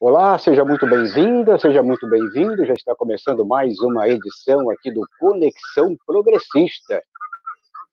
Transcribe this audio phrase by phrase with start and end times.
[0.00, 2.64] Olá, seja muito bem-vinda, seja muito bem-vindo.
[2.64, 7.02] Já está começando mais uma edição aqui do Conexão Progressista.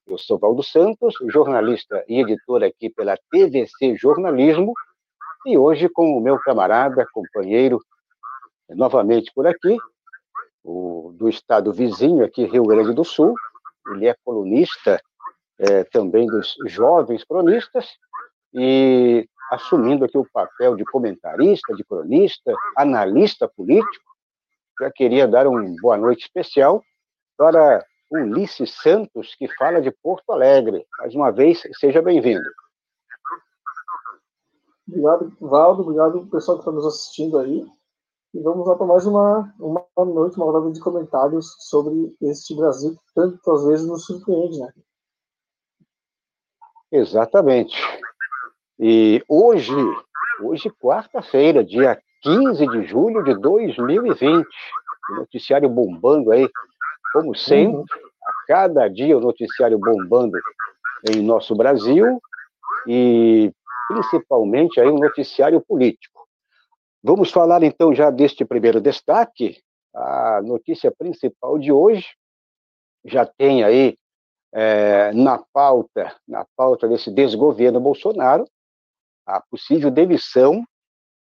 [0.06, 4.72] Eu sou Valdo Santos, jornalista e editor aqui pela TVC Jornalismo,
[5.48, 7.82] e hoje com o meu camarada, companheiro,
[8.70, 9.76] novamente por aqui,
[10.64, 13.34] o, do estado vizinho aqui, Rio Grande do Sul.
[13.88, 15.02] Ele é colunista
[15.58, 17.98] é, também dos jovens cronistas
[18.54, 24.06] e assumindo aqui o papel de comentarista, de cronista, analista político.
[24.80, 26.84] Já queria dar uma boa noite especial
[27.38, 30.86] para Ulisses Santos, que fala de Porto Alegre.
[31.00, 32.46] Mais uma vez, seja bem-vindo.
[34.88, 35.82] Obrigado, Valdo.
[35.82, 37.66] Obrigado, pessoal que está nos assistindo aí.
[38.34, 42.92] E vamos lá para mais uma, uma noite, uma roda de comentários sobre este Brasil
[42.92, 44.74] que tantas vezes nos surpreende, né?
[46.92, 47.76] Exatamente.
[48.80, 49.74] E hoje,
[50.42, 54.46] hoje quarta-feira, dia 15 de julho de 2020,
[55.12, 56.50] o noticiário bombando aí,
[57.14, 57.86] como sempre, uhum.
[57.86, 60.38] a cada dia o noticiário bombando
[61.10, 62.22] em nosso Brasil
[62.86, 63.50] e
[63.88, 66.28] principalmente aí o noticiário político.
[67.02, 69.58] Vamos falar então já deste primeiro destaque,
[69.94, 72.08] a notícia principal de hoje
[73.06, 73.98] já tem aí
[74.52, 78.46] é, na pauta, na pauta desse desgoverno Bolsonaro,
[79.26, 80.64] a possível demissão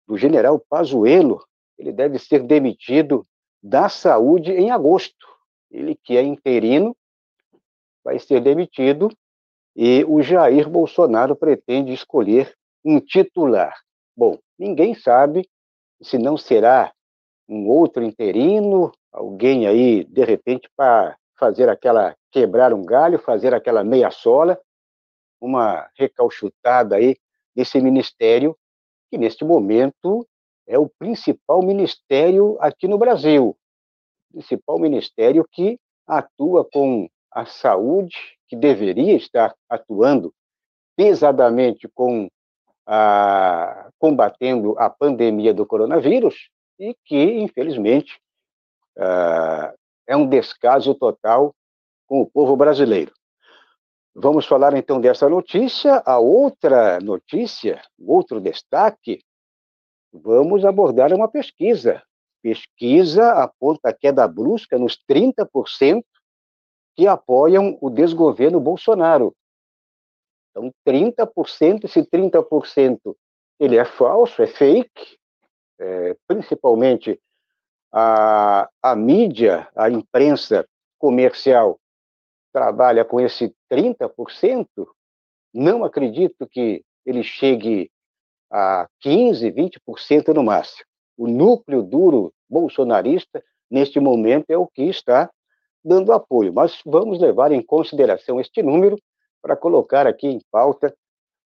[0.07, 1.45] do general Pazuello.
[1.79, 3.27] Ele deve ser demitido
[3.63, 5.27] da saúde em agosto.
[5.71, 6.97] Ele que é interino
[8.05, 9.11] vai ser demitido
[9.75, 13.77] e o Jair Bolsonaro pretende escolher um titular.
[14.17, 15.47] Bom, ninguém sabe
[16.01, 16.93] se não será
[17.49, 23.85] um outro interino, alguém aí de repente para fazer aquela quebrar um galho, fazer aquela
[23.85, 24.59] meia sola,
[25.41, 27.17] uma recalchutada aí
[27.57, 28.55] desse ministério,
[29.11, 30.29] que neste momento
[30.69, 33.57] é o principal ministério aqui no Brasil,
[34.31, 40.33] principal ministério que atua com a saúde, que deveria estar atuando
[40.97, 42.29] pesadamente com
[42.87, 48.19] a, combatendo a pandemia do coronavírus e que, infelizmente,
[48.99, 49.75] uh,
[50.07, 51.55] é um descaso total
[52.07, 53.13] com o povo brasileiro.
[54.19, 56.03] Vamos falar então dessa notícia.
[56.07, 59.23] A outra notícia, outro destaque,
[60.11, 62.03] vamos abordar uma pesquisa.
[62.43, 66.03] Pesquisa aponta queda brusca nos 30%
[66.97, 69.37] que apoiam o desgoverno Bolsonaro.
[70.51, 73.15] Então, 30%, esse 30%
[73.61, 75.19] ele é falso, é fake,
[75.79, 77.21] é, principalmente
[77.93, 80.67] a, a mídia, a imprensa
[80.99, 81.79] comercial
[82.57, 84.67] trabalha com esse 30%,
[85.53, 87.91] não acredito que ele chegue
[88.51, 89.53] a 15%,
[89.87, 90.87] 20% no máximo.
[91.19, 95.31] O núcleo duro bolsonarista, neste momento, é o que está
[95.85, 98.99] dando apoio, mas vamos levar em consideração este número
[99.43, 100.97] para colocar aqui em pauta,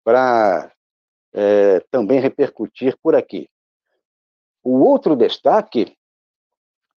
[0.03, 0.71] para
[1.33, 3.49] é, também repercutir por aqui.
[4.63, 5.97] O outro destaque,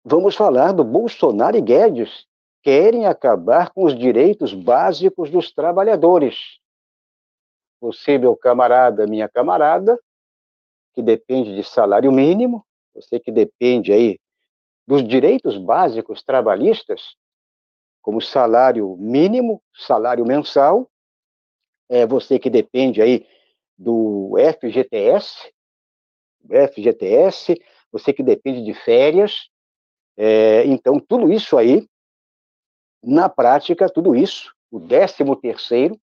[0.04, 2.26] vamos falar do Bolsonaro e Guedes,
[2.62, 6.60] querem acabar com os direitos básicos dos trabalhadores.
[7.80, 10.00] Você, meu camarada, minha camarada,
[10.94, 14.20] que depende de salário mínimo, você que depende aí
[14.88, 17.16] dos direitos básicos trabalhistas,
[18.02, 20.90] como salário mínimo, salário mensal,
[21.90, 23.28] é você que depende aí
[23.78, 25.52] do FGTS,
[26.50, 27.56] FGTS,
[27.92, 29.50] você que depende de férias,
[30.18, 31.88] é, então tudo isso aí
[33.04, 36.00] na prática, tudo isso, o décimo terceiro,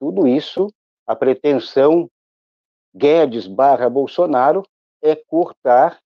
[0.00, 0.68] tudo isso,
[1.06, 2.10] a pretensão
[2.94, 4.62] Guedes barra Bolsonaro
[5.02, 6.00] é cortar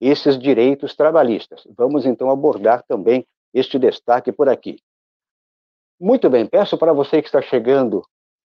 [0.00, 1.66] esses direitos trabalhistas.
[1.76, 4.78] Vamos então abordar também este destaque por aqui.
[6.00, 8.04] Muito bem, peço para você que está chegando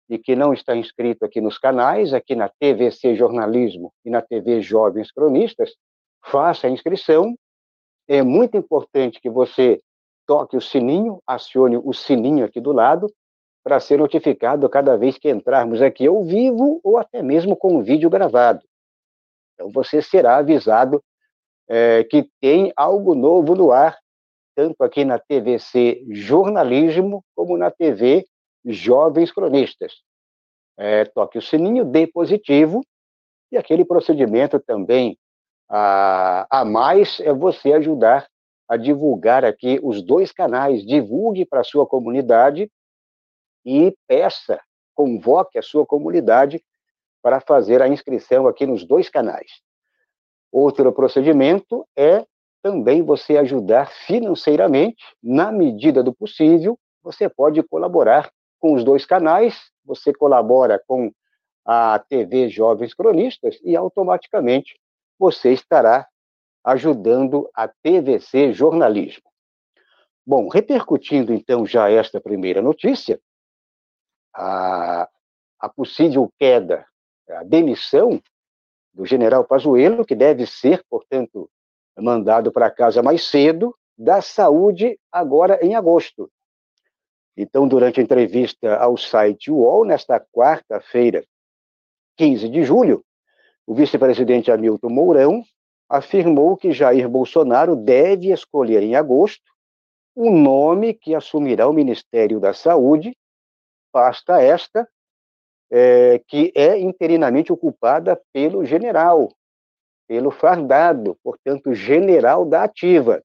[0.09, 4.61] e que não está inscrito aqui nos canais, aqui na TVC Jornalismo e na TV
[4.61, 5.75] Jovens Cronistas,
[6.25, 7.35] faça a inscrição.
[8.07, 9.79] É muito importante que você
[10.25, 13.11] toque o sininho, acione o sininho aqui do lado,
[13.63, 17.83] para ser notificado cada vez que entrarmos aqui ao vivo ou até mesmo com o
[17.83, 18.61] vídeo gravado.
[19.53, 21.01] Então você será avisado
[21.69, 23.97] é, que tem algo novo no ar,
[24.55, 28.25] tanto aqui na TVC Jornalismo como na TV
[28.65, 29.93] Jovens Cronistas.
[30.77, 32.83] É, toque o sininho, dê positivo,
[33.51, 35.17] e aquele procedimento também
[35.69, 38.27] a, a mais é você ajudar
[38.67, 40.85] a divulgar aqui os dois canais.
[40.85, 42.71] Divulgue para a sua comunidade
[43.65, 44.59] e peça,
[44.95, 46.63] convoque a sua comunidade
[47.21, 49.61] para fazer a inscrição aqui nos dois canais.
[50.51, 52.25] Outro procedimento é
[52.61, 59.59] também você ajudar financeiramente, na medida do possível, você pode colaborar com os dois canais,
[59.83, 61.11] você colabora com
[61.65, 64.79] a TV Jovens Cronistas e automaticamente
[65.19, 66.07] você estará
[66.63, 69.23] ajudando a TVC Jornalismo.
[70.25, 73.19] Bom, repercutindo então já esta primeira notícia,
[74.33, 75.09] a,
[75.59, 76.85] a possível queda,
[77.29, 78.21] a demissão
[78.93, 81.49] do general Pazuello, que deve ser, portanto,
[81.97, 86.31] mandado para casa mais cedo, da saúde agora em agosto.
[87.35, 91.23] Então, durante a entrevista ao site UOL, nesta quarta-feira,
[92.17, 93.03] 15 de julho,
[93.65, 95.43] o vice-presidente Hamilton Mourão
[95.93, 99.43] afirmou que Jair Bolsonaro deve escolher em agosto
[100.15, 103.15] o nome que assumirá o Ministério da Saúde,
[103.91, 104.89] pasta esta
[105.71, 109.31] é, que é interinamente ocupada pelo general,
[110.07, 113.23] pelo fardado, portanto, general da ativa.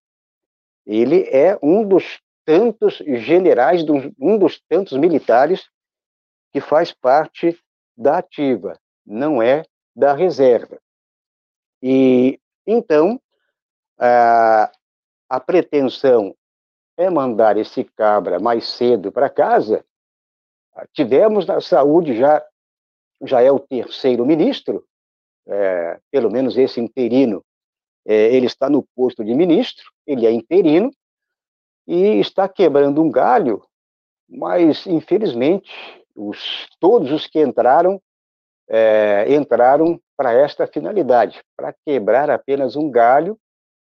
[0.87, 3.83] Ele é um dos tantos generais,
[4.19, 5.71] um dos tantos militares
[6.53, 7.59] que faz parte
[7.97, 9.63] da ativa, não é
[9.97, 10.79] da reserva.
[11.83, 12.39] E
[12.71, 13.19] então
[13.99, 14.71] a,
[15.29, 16.37] a pretensão
[16.97, 19.85] é mandar esse cabra mais cedo para casa.
[20.93, 22.45] Tivemos na saúde já
[23.23, 24.85] já é o terceiro ministro,
[25.47, 27.45] é, pelo menos esse interino,
[28.07, 30.91] é, ele está no posto de ministro, ele é interino,
[31.87, 33.65] e está quebrando um galho,
[34.29, 35.71] mas infelizmente
[36.15, 38.01] os, todos os que entraram
[38.69, 43.39] é, entraram para esta finalidade, para quebrar apenas um galho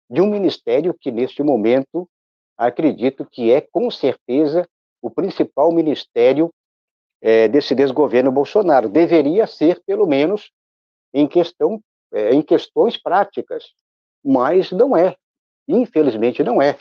[0.10, 2.10] de um ministério que neste momento
[2.58, 4.68] acredito que é com certeza
[5.00, 6.52] o principal ministério
[7.22, 8.90] é, desse desgoverno Bolsonaro.
[8.90, 10.52] Deveria ser pelo menos
[11.14, 11.80] em questão
[12.12, 13.74] é, em questões práticas,
[14.24, 15.16] mas não é.
[15.68, 16.76] Infelizmente não é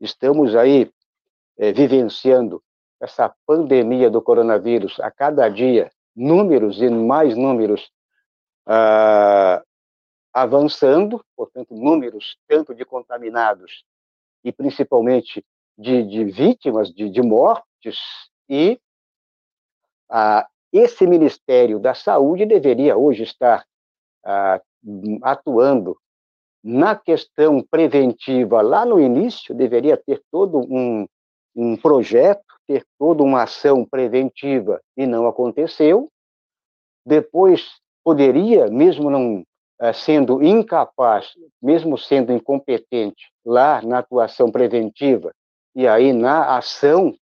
[0.00, 0.90] estamos aí
[1.56, 2.62] é, vivenciando
[3.00, 7.90] essa pandemia do coronavírus a cada dia, números e mais números
[8.68, 9.62] ah,
[10.32, 13.82] avançando, portanto, números tanto de contaminados
[14.44, 15.42] e principalmente
[15.76, 17.98] de, de vítimas, de, de, mortes,
[18.48, 18.78] e
[20.10, 23.64] ah, esse Ministério da Saúde deveria hoje estar
[24.24, 24.60] ah,
[25.22, 25.98] atuando
[26.62, 31.06] na questão preventiva, lá no início, deveria ter todo um,
[31.54, 36.10] um projeto, ter toda uma ação preventiva, e não aconteceu.
[37.06, 39.44] Depois, poderia, mesmo não
[39.80, 45.32] eh, sendo incapaz, mesmo sendo incompetente, lá na atuação preventiva,
[45.74, 47.14] e aí na ação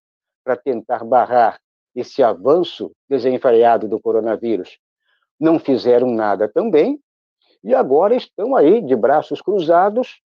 [0.44, 1.58] para tentar barrar
[1.94, 4.78] esse avanço desenfreado do coronavírus,
[5.38, 7.00] não fizeram nada também,
[7.62, 10.20] e agora estão aí de braços cruzados,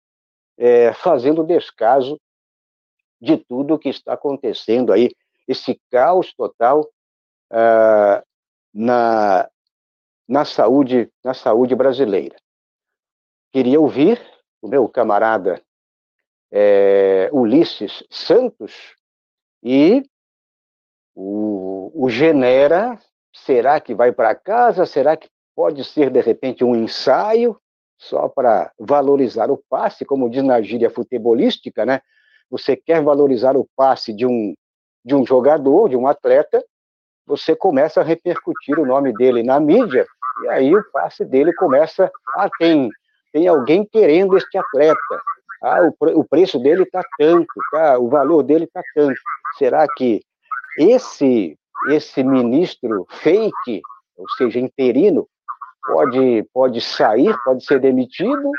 [0.58, 2.20] é, fazendo descaso
[3.22, 5.10] de tudo que está acontecendo aí,
[5.48, 6.88] esse caos total
[7.52, 8.24] ah,
[8.74, 9.50] na,
[10.30, 12.36] na, saúde, na saúde brasileira.
[13.52, 14.22] Queria ouvir
[14.62, 15.60] o meu camarada
[16.52, 18.96] é, Ulisses Santos
[19.64, 20.04] e
[21.16, 23.00] o, o Genera,
[23.34, 24.86] será que vai para casa?
[24.86, 27.60] Será que pode ser, de repente, um ensaio
[27.98, 32.02] só para valorizar o passe, como diz na gíria futebolística, né?
[32.50, 34.56] Você quer valorizar o passe de um,
[35.04, 36.64] de um jogador, de um atleta,
[37.26, 40.08] você começa a repercutir o nome dele na mídia,
[40.44, 42.90] e aí o passe dele começa, ah, tem,
[43.32, 45.22] tem alguém querendo este atleta,
[45.62, 49.20] ah, o, o preço dele está tanto, tá, o valor dele está tanto.
[49.58, 50.22] Será que
[50.78, 51.58] esse,
[51.90, 53.82] esse ministro fake,
[54.16, 55.28] ou seja, interino,
[55.86, 58.52] pode, pode sair, pode ser demitido,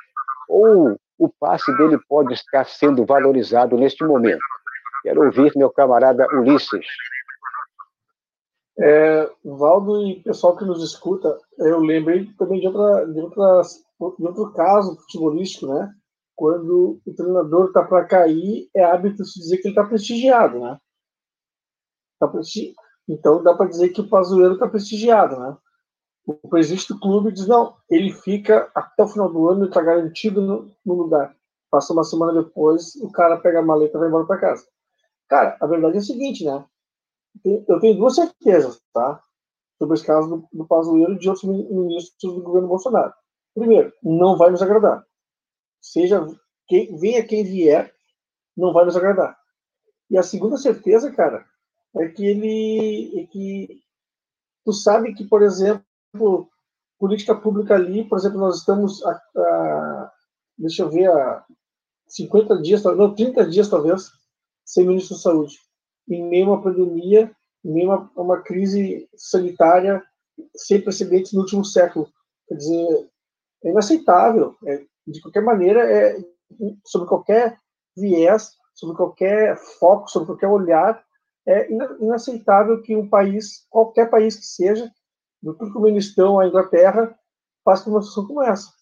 [0.48, 4.40] ou o passe dele pode estar sendo valorizado neste momento?
[5.02, 6.86] Quero ouvir meu camarada Ulisses.
[8.80, 13.84] É, Valdo e pessoal que nos escuta, eu lembrei também de, outra, de, outras,
[14.18, 15.92] de outro caso futebolístico, né?
[16.34, 20.78] Quando o treinador está para cair, é hábito se dizer que ele está prestigiado, né?
[22.18, 22.74] Tá prestigi...
[23.06, 25.56] Então dá para dizer que o Pazuello está prestigiado, né?
[26.26, 29.82] o presidente do clube diz: não, ele fica até o final do ano e está
[29.82, 31.34] garantido no, no, lugar.
[31.70, 34.66] Passa uma semana depois, o cara pega a maleta e vai embora para casa.
[35.28, 36.64] Cara, a verdade é a seguinte, né?
[37.44, 39.22] Eu tenho duas certezas, tá?
[39.78, 43.12] Sobre esse caso do, do Pazuello e de outros ministros do governo Bolsonaro.
[43.54, 45.04] Primeiro, não vai nos agradar.
[45.80, 46.26] Seja
[46.68, 47.92] quem, venha quem vier,
[48.56, 49.36] não vai nos agradar.
[50.10, 51.46] E a segunda certeza, cara,
[51.96, 53.20] é que ele.
[53.20, 53.82] É que
[54.64, 56.48] tu sabe que, por exemplo,
[56.98, 60.12] política pública ali, por exemplo, nós estamos, a, a,
[60.58, 61.44] deixa eu ver, a
[62.06, 64.10] 50 dias, não, 30 dias talvez,
[64.64, 65.56] sem ministro da Saúde,
[66.10, 70.02] em meio a pandemia, em meio a uma, crise sanitária
[70.56, 72.08] sem precedentes no último século.
[72.48, 73.10] Quer dizer,
[73.64, 74.56] é inaceitável.
[74.66, 76.18] É, de qualquer maneira, é,
[76.84, 77.56] sobre qualquer
[77.96, 81.04] viés, sobre qualquer foco, sobre qualquer olhar,
[81.46, 84.90] é inaceitável que um país, qualquer país que seja,
[85.42, 87.18] do Turcomenistão à Inglaterra,
[87.64, 88.72] por uma situação como essa.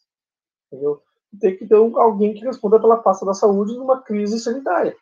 [0.66, 1.02] Entendeu?
[1.40, 4.96] Tem que ter alguém que responda pela pasta da saúde numa crise sanitária.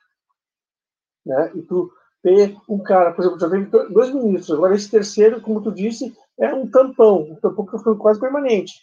[1.25, 1.52] Né?
[1.54, 1.90] E tu
[2.26, 6.12] ter um cara, por exemplo, já teve dois ministros, agora esse terceiro, como tu disse,
[6.40, 8.75] é um tampão, um tampão que foi quase permanente.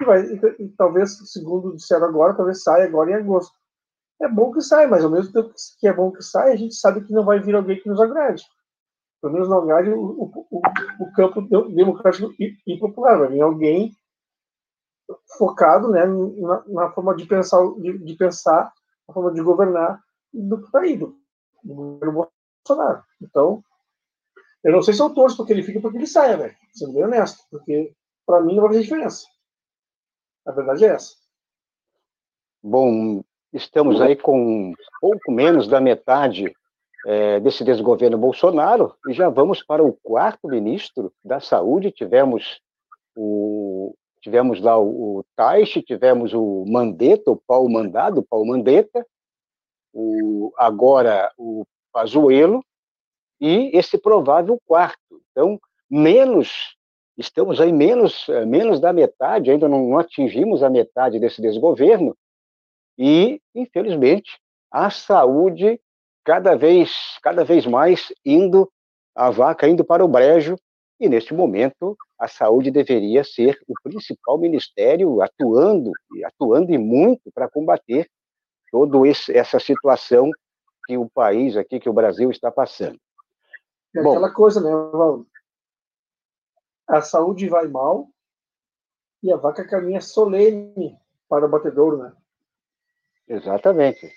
[0.00, 3.52] E, vai, e, e, talvez, segundo disseram agora, talvez saia agora em agosto.
[4.22, 6.76] É bom que saia, mas ao mesmo tempo que é bom que saia, a gente
[6.76, 8.44] sabe que não vai vir alguém que nos agrade.
[9.20, 10.62] Pelo menos não agrade o, o,
[11.00, 13.18] o, campo democrático e, e, popular.
[13.18, 13.92] Vai vir alguém
[15.36, 18.72] focado né, na, na forma de pensar, de, de, pensar,
[19.08, 20.00] na forma de governar
[20.32, 21.16] do que está aí, do
[21.64, 22.28] governo
[22.66, 23.02] Bolsonaro.
[23.22, 23.62] Então,
[24.64, 26.56] eu não sei se eu torço porque ele fica porque ele saia, velho.
[26.72, 27.38] Sendo bem honesto.
[27.50, 27.92] Porque,
[28.26, 29.26] para mim, não vai fazer diferença.
[30.44, 31.14] A verdade é essa.
[32.62, 36.52] Bom, estamos aí com pouco menos da metade
[37.06, 41.92] é, desse desgoverno Bolsonaro e já vamos para o quarto ministro da Saúde.
[41.92, 42.60] Tivemos
[43.16, 49.06] o tivemos lá o, o Taixe, tivemos o Mandetta, o Paulo Mandado, o Paulo Mandetta,
[49.92, 51.64] o, agora o
[51.96, 52.62] Pazuello
[53.40, 55.22] e esse provável quarto.
[55.30, 55.58] Então,
[55.90, 56.76] menos
[57.16, 62.14] estamos aí menos menos da metade, ainda não, não atingimos a metade desse desgoverno
[62.98, 64.38] e, infelizmente,
[64.70, 65.80] a saúde
[66.22, 68.70] cada vez, cada vez mais indo,
[69.14, 70.54] a vaca indo para o brejo,
[71.00, 75.92] e neste momento a saúde deveria ser o principal ministério atuando,
[76.26, 78.06] atuando e muito para combater
[78.70, 80.30] toda essa situação
[80.86, 82.98] que o país aqui, que o Brasil está passando.
[83.94, 85.26] É Bom, aquela coisa, né, Valdo?
[86.88, 88.08] A saúde vai mal
[89.22, 90.96] e a vaca caminha solene
[91.28, 92.12] para o batedouro, né?
[93.26, 94.12] Exatamente.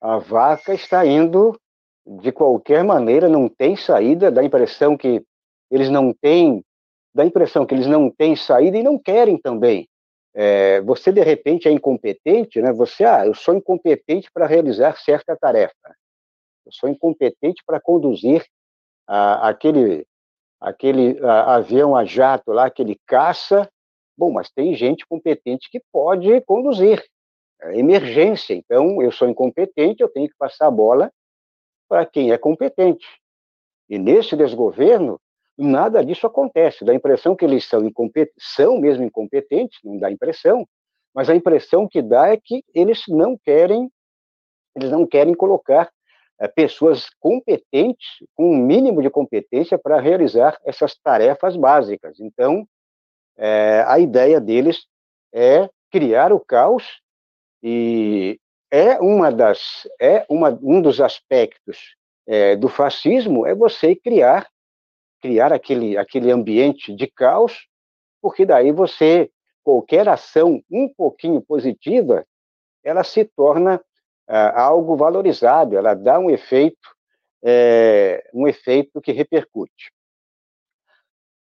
[0.00, 1.58] A vaca está indo
[2.04, 5.24] de qualquer maneira, não tem saída, dá a impressão que
[5.70, 6.64] eles não têm,
[7.14, 9.88] dá a impressão que eles não têm saída e não querem também.
[10.32, 12.72] É, você de repente é incompetente, né?
[12.72, 15.96] Você, ah, eu sou incompetente para realizar certa tarefa.
[16.64, 18.44] Eu sou incompetente para conduzir
[19.06, 20.06] ah, aquele
[20.60, 23.68] aquele ah, avião a jato lá, aquele caça.
[24.16, 27.02] Bom, mas tem gente competente que pode conduzir.
[27.62, 28.54] É emergência.
[28.54, 31.10] Então, eu sou incompetente, eu tenho que passar a bola
[31.88, 33.06] para quem é competente.
[33.88, 35.20] E nesse desgoverno,
[35.60, 36.84] nada disso acontece.
[36.84, 37.80] Dá a impressão que eles são,
[38.38, 40.66] são mesmo incompetentes, não dá impressão,
[41.14, 43.90] mas a impressão que dá é que eles não querem,
[44.76, 45.90] eles não querem colocar
[46.40, 52.18] é, pessoas competentes, com um mínimo de competência para realizar essas tarefas básicas.
[52.20, 52.66] Então,
[53.36, 54.86] é, a ideia deles
[55.32, 57.00] é criar o caos
[57.62, 58.38] e
[58.70, 64.46] é uma das é uma, um dos aspectos é, do fascismo é você criar
[65.20, 67.68] criar aquele aquele ambiente de caos,
[68.20, 69.30] porque daí você
[69.62, 72.26] qualquer ação um pouquinho positiva,
[72.82, 73.80] ela se torna
[74.26, 76.88] ah, algo valorizado, ela dá um efeito
[77.42, 79.92] é, um efeito que repercute.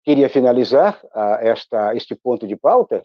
[0.04, 3.04] Queria finalizar ah, esta este ponto de pauta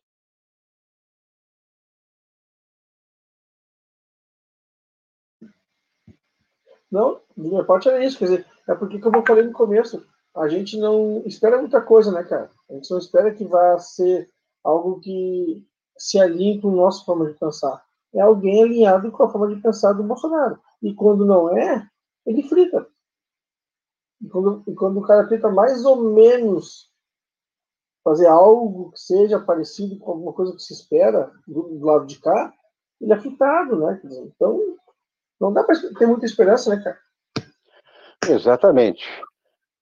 [6.92, 10.48] Não, minha parte era isso, quer dizer, é porque, como eu falei no começo, a
[10.48, 12.50] gente não espera muita coisa, né, cara?
[12.70, 14.30] A gente não espera que vá ser
[14.64, 15.66] algo que
[15.98, 17.84] se alinhe com a nossa forma de pensar.
[18.14, 20.60] É alguém alinhado com a forma de pensar do Bolsonaro.
[20.82, 21.88] E quando não é,
[22.26, 22.88] ele frita.
[24.22, 26.90] E quando, e quando o cara tenta mais ou menos
[28.04, 32.20] fazer algo que seja parecido com alguma coisa que se espera do, do lado de
[32.20, 32.54] cá,
[33.00, 34.02] ele é fritado, né?
[34.04, 34.78] Então,
[35.40, 37.00] não dá para ter muita esperança, né, cara?
[38.28, 39.04] Exatamente.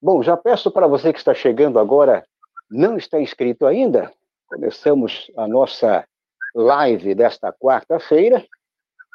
[0.02, 2.26] Bom, já peço para você que está chegando agora,
[2.72, 4.10] não está inscrito ainda,
[4.48, 6.08] começamos a nossa
[6.56, 8.46] live desta quarta-feira,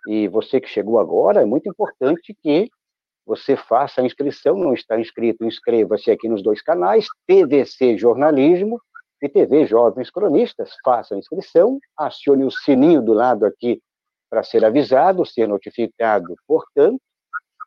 [0.07, 2.69] e você que chegou agora, é muito importante que
[3.25, 8.79] você faça a inscrição, não está inscrito, inscreva-se aqui nos dois canais, TVC Jornalismo
[9.23, 13.81] e TV Jovens Cronistas, faça a inscrição, acione o sininho do lado aqui
[14.29, 17.00] para ser avisado, ser notificado, portanto,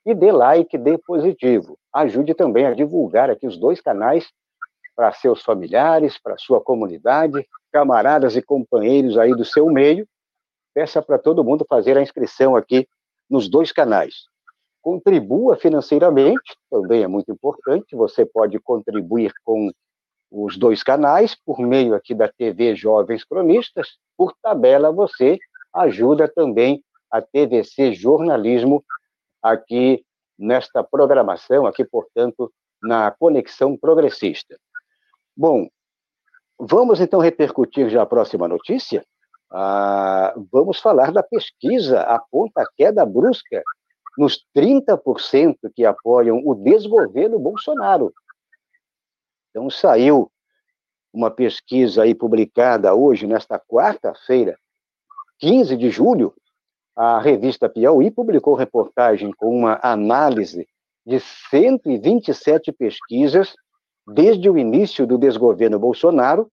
[0.08, 1.78] e dê like, dê positivo.
[1.92, 4.32] Ajude também a divulgar aqui os dois canais
[4.96, 10.08] para seus familiares, para sua comunidade, camaradas e companheiros aí do seu meio.
[10.74, 12.88] Peça para todo mundo fazer a inscrição aqui
[13.30, 14.14] nos dois canais.
[14.82, 17.94] Contribua financeiramente, também é muito importante.
[17.94, 19.70] Você pode contribuir com
[20.32, 23.98] os dois canais, por meio aqui da TV Jovens Cronistas.
[24.16, 25.38] Por tabela, você
[25.74, 28.82] ajuda também a TVC Jornalismo
[29.42, 30.04] aqui
[30.38, 32.52] nesta programação, aqui, portanto,
[32.82, 34.58] na Conexão Progressista.
[35.36, 35.68] Bom,
[36.60, 39.06] vamos então repercutir já a próxima notícia.
[39.52, 43.64] Ah, vamos falar da pesquisa aponta a queda brusca
[44.18, 48.12] nos 30% que apoiam o desgoverno Bolsonaro.
[49.50, 50.32] Então saiu
[51.14, 54.58] uma pesquisa aí publicada hoje, nesta quarta-feira,
[55.40, 56.34] 15 de julho,
[56.98, 60.68] a revista Piauí publicou reportagem com uma análise
[61.06, 63.54] de 127 pesquisas
[64.08, 66.50] desde o início do desgoverno Bolsonaro,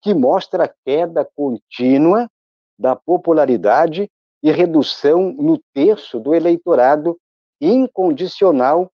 [0.00, 2.30] que mostra queda contínua
[2.78, 4.08] da popularidade
[4.40, 7.18] e redução no terço do eleitorado
[7.60, 8.92] incondicional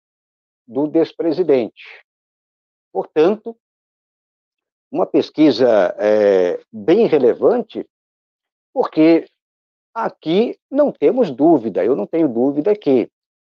[0.68, 2.04] do despresidente.
[2.92, 3.56] Portanto,
[4.90, 7.88] uma pesquisa é, bem relevante,
[8.74, 9.24] porque
[9.94, 13.10] aqui não temos dúvida, eu não tenho dúvida que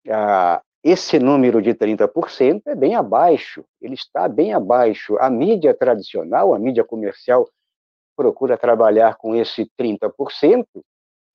[0.08, 5.16] ah, esse número de 30% é bem abaixo, ele está bem abaixo.
[5.18, 7.48] A mídia tradicional, a mídia comercial,
[8.16, 10.66] procura trabalhar com esse 30%,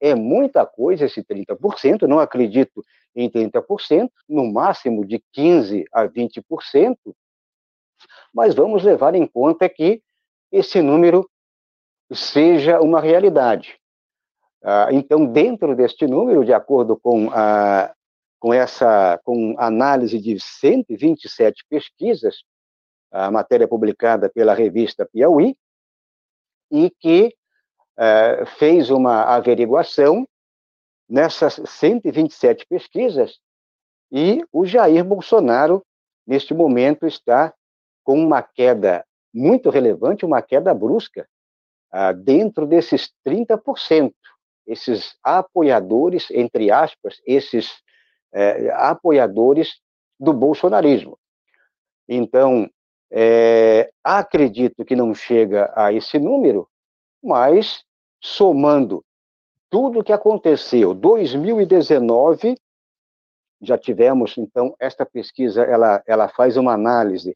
[0.02, 2.84] é muita coisa esse 30%, não acredito
[3.16, 6.98] em 30%, no máximo de 15% a 20%,
[8.34, 10.02] mas vamos levar em conta que
[10.52, 11.30] esse número
[12.12, 13.80] seja uma realidade.
[14.64, 17.94] Ah, então, dentro deste número, de acordo com, a,
[18.40, 22.44] com essa com análise de 127 pesquisas,
[23.12, 25.56] a matéria publicada pela revista Piauí,
[26.72, 27.36] e que
[27.98, 30.28] eh, fez uma averiguação
[31.08, 33.38] nessas 127 pesquisas,
[34.12, 35.86] e o Jair Bolsonaro,
[36.26, 37.54] neste momento, está
[38.04, 41.28] com uma queda muito relevante, uma queda brusca,
[41.92, 44.14] ah, dentro desses 30%.
[44.66, 47.82] Esses apoiadores, entre aspas, esses
[48.34, 49.80] eh, apoiadores
[50.20, 51.18] do bolsonarismo.
[52.08, 52.70] Então,
[53.12, 56.68] é, acredito que não chega a esse número,
[57.24, 57.84] mas
[58.20, 59.04] somando
[59.70, 62.58] tudo que aconteceu, 2019,
[63.62, 67.36] já tivemos, então, esta pesquisa, ela, ela faz uma análise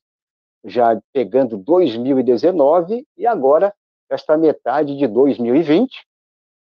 [0.64, 3.74] já pegando 2019 e agora
[4.10, 6.06] esta metade de 2020,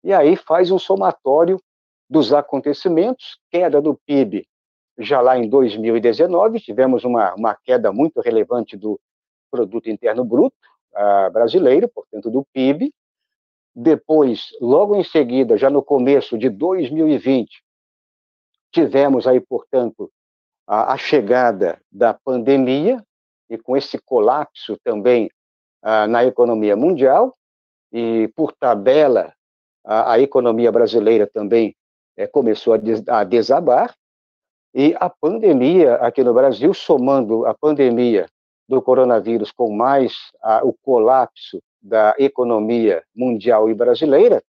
[0.04, 1.60] e aí faz um somatório
[2.08, 4.46] dos acontecimentos, queda do PIB
[4.98, 9.00] já lá em 2019, tivemos uma, uma queda muito relevante do
[9.50, 10.56] produto interno bruto
[10.92, 12.92] uh, brasileiro, portanto do PIB.
[13.74, 17.60] Depois, logo em seguida, já no começo de 2020,
[18.72, 20.10] tivemos aí, portanto,
[20.66, 23.04] a, a chegada da pandemia,
[23.50, 25.28] e com esse colapso também
[25.82, 27.36] ah, na economia mundial,
[27.92, 29.34] e por tabela,
[29.84, 31.76] a, a economia brasileira também
[32.16, 33.94] é, começou a, des, a desabar,
[34.74, 38.26] e a pandemia aqui no Brasil, somando a pandemia
[38.68, 44.42] do coronavírus com mais a, o colapso da economia mundial e brasileira,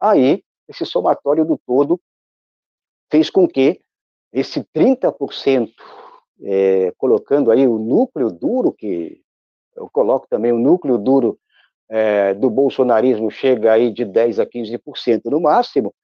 [0.00, 2.00] aí esse somatório do todo
[3.10, 3.80] fez com que
[4.32, 5.70] esse 30%
[6.42, 9.20] é, colocando aí o núcleo duro, que
[9.76, 11.38] eu coloco também o núcleo duro
[11.88, 15.94] é, do bolsonarismo, chega aí de 10% a 15% no máximo,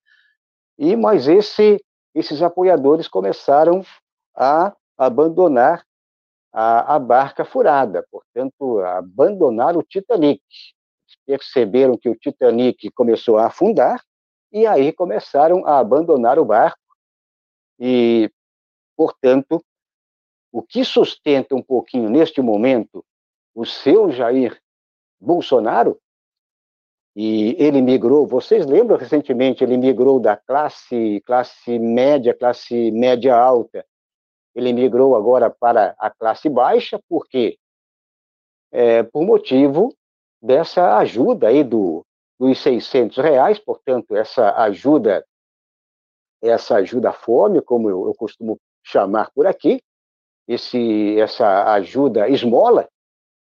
[0.78, 1.82] e mas esse,
[2.14, 3.82] esses apoiadores começaram
[4.34, 5.84] a abandonar
[6.52, 10.42] a, a barca furada, portanto, abandonar o Titanic.
[11.26, 14.02] Perceberam que o Titanic começou a afundar,
[14.52, 16.78] e aí começaram a abandonar o barco,
[17.78, 18.30] e,
[18.96, 19.64] portanto,
[20.52, 23.04] o que sustenta um pouquinho neste momento
[23.54, 24.60] o seu Jair
[25.22, 25.98] Bolsonaro,
[27.14, 33.84] e ele migrou, vocês lembram recentemente, ele migrou da classe, classe média, classe média alta,
[34.54, 37.58] ele migrou agora para a classe baixa, por quê?
[38.70, 39.94] É, por motivo
[40.40, 42.04] dessa ajuda aí do,
[42.40, 45.24] dos 600 reais, portanto, essa ajuda,
[46.42, 49.82] essa ajuda fome, como eu, eu costumo chamar por aqui,
[50.48, 52.88] esse, essa ajuda esmola,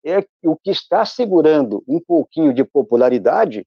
[0.04, 3.66] é o que está segurando um pouquinho de popularidade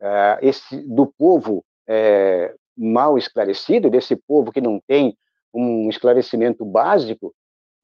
[0.00, 5.16] é, esse, do povo é, mal esclarecido, desse povo que não tem
[5.54, 7.34] um esclarecimento básico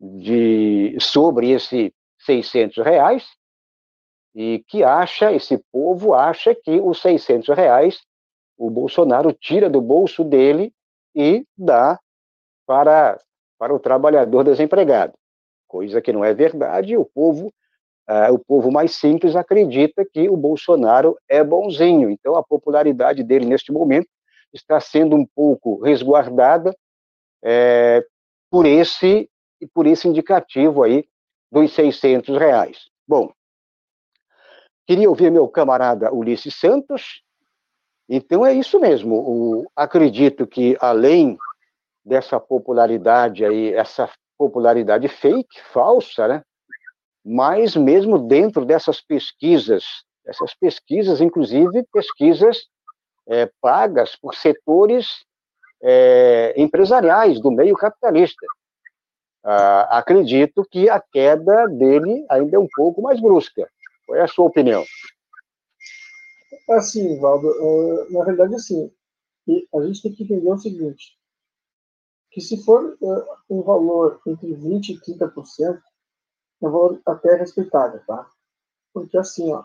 [0.00, 3.26] de, sobre esse 600 reais
[4.34, 8.00] e que acha, esse povo acha que os 600 reais
[8.56, 10.72] o Bolsonaro tira do bolso dele
[11.14, 11.98] e dá
[12.66, 13.18] para,
[13.56, 15.14] para o trabalhador desempregado,
[15.66, 16.96] coisa que não é verdade.
[16.96, 17.52] O povo,
[18.08, 22.10] uh, o povo mais simples acredita que o Bolsonaro é bonzinho.
[22.10, 24.08] Então, a popularidade dele neste momento
[24.52, 26.74] está sendo um pouco resguardada
[27.42, 28.04] é,
[28.50, 29.28] por esse
[29.74, 31.04] por esse indicativo aí
[31.50, 32.88] dos 600 reais.
[33.06, 33.32] Bom,
[34.86, 37.22] queria ouvir meu camarada Ulisses Santos.
[38.08, 39.16] Então é isso mesmo.
[39.16, 41.36] O, acredito que além
[42.04, 46.42] dessa popularidade aí, essa popularidade fake, falsa, né?
[47.24, 49.84] Mas mesmo dentro dessas pesquisas,
[50.26, 52.66] essas pesquisas, inclusive pesquisas
[53.26, 55.06] é, pagas por setores
[55.82, 58.46] é, empresariais do meio capitalista.
[59.44, 63.68] Ah, acredito que a queda dele ainda é um pouco mais brusca.
[64.06, 64.84] Qual é a sua opinião?
[66.70, 68.92] Assim, Valdo, uh, na verdade, assim,
[69.74, 71.16] a gente tem que entender o seguinte,
[72.30, 75.80] que se for uh, um valor entre 20% e 30%,
[76.60, 78.28] um valor até respeitável, tá?
[78.92, 79.62] Porque, assim, ó,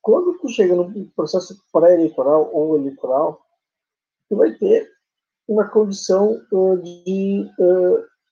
[0.00, 3.40] quando tu chega no processo pré-eleitoral ou eleitoral,
[4.28, 4.90] tu vai ter
[5.46, 6.40] uma condição
[6.82, 7.50] de,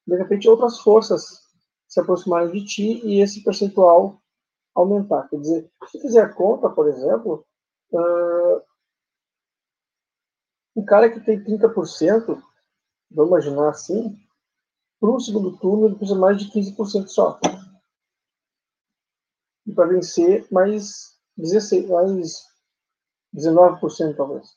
[0.06, 1.46] de repente, outras forças
[1.88, 4.20] se aproximarem de ti e esse percentual
[4.74, 5.28] aumentar.
[5.28, 7.44] Quer dizer, se fizer a conta, por exemplo,
[10.76, 12.42] um cara que tem 30%,
[13.10, 14.14] vamos imaginar assim,
[15.00, 17.40] para um segundo turno ele precisa mais de 15% só.
[19.76, 22.42] Para vencer, mais 16, mais
[23.36, 24.48] 19% talvez.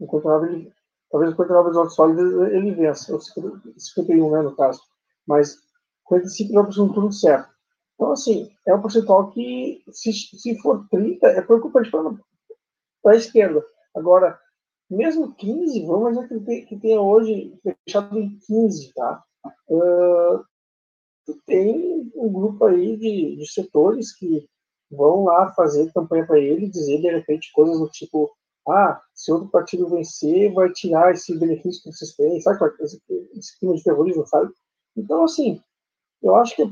[0.00, 0.72] Enquanto ele,
[1.10, 4.80] talvez enquanto o votos sólidos ele vença, 51, né, no caso.
[5.26, 5.56] Mas
[6.10, 7.48] 45% no turno certo.
[7.94, 13.64] Então, assim, é um percentual que, se, se for 30, é preocupante para a esquerda.
[13.94, 14.38] Agora,
[14.88, 19.24] mesmo 15, vamos imaginar que, tem, que hoje fechado em 15, tá?
[19.68, 20.44] Uh,
[21.44, 24.48] tem um grupo aí de, de setores que
[24.90, 28.30] vão lá fazer campanha para ele, dizer de repente coisas do tipo:
[28.68, 32.58] ah, se outro partido vencer, vai tirar esse benefício que vocês têm, sabe?
[32.80, 33.00] Esse,
[33.36, 34.52] esse clima de terrorismo, sabe?
[34.96, 35.62] Então, assim,
[36.22, 36.68] eu acho que,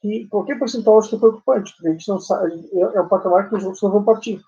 [0.00, 3.56] que qualquer percentual é preocupante, porque a gente não sabe, é, é o patamar que
[3.56, 4.40] os outros não vão partir.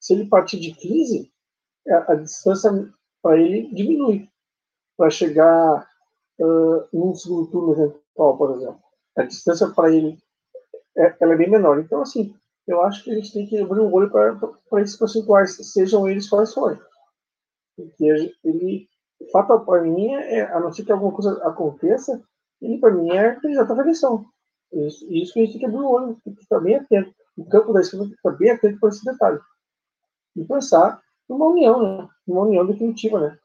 [0.00, 1.30] Se ele partir de 15,
[1.88, 2.70] a, a distância
[3.22, 4.28] para ele diminui,
[4.96, 5.88] para chegar
[6.40, 8.80] uh, num segundo turno eventual, por exemplo.
[9.16, 10.18] A distância para ele
[10.96, 11.78] é, ela é bem menor.
[11.78, 12.34] Então, assim,
[12.66, 16.28] eu acho que a gente tem que abrir um olho para esses percentuais, sejam eles
[16.28, 16.78] quais forem.
[17.76, 18.88] Porque ele,
[19.32, 22.22] fato para mim, é, a não ser que alguma coisa aconteça,
[22.60, 24.24] ele, para mim, é candidato à eleição.
[24.72, 27.12] Isso, isso que a gente tem que abrir o olho, tem que ficar bem atento.
[27.36, 29.40] O campo da esquerda tem que ficar bem atento para esse detalhe.
[30.36, 32.08] E pensar numa união, né?
[32.26, 33.38] Uma união definitiva, né?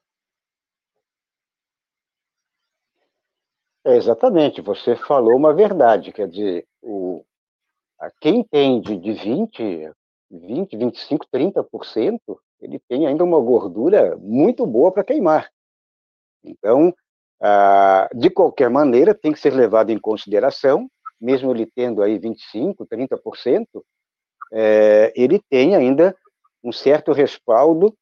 [3.86, 7.24] É, exatamente, você falou uma verdade, quer dizer, o,
[8.20, 9.92] quem tem de, de 20,
[10.32, 12.20] 20, 25, 30%,
[12.62, 15.50] ele tem ainda uma gordura muito boa para queimar.
[16.44, 16.94] Então,
[17.42, 22.86] ah, de qualquer maneira, tem que ser levado em consideração, mesmo ele tendo aí 25,
[22.86, 23.66] 30%,
[24.52, 26.16] é, ele tem ainda
[26.64, 27.96] um certo respaldo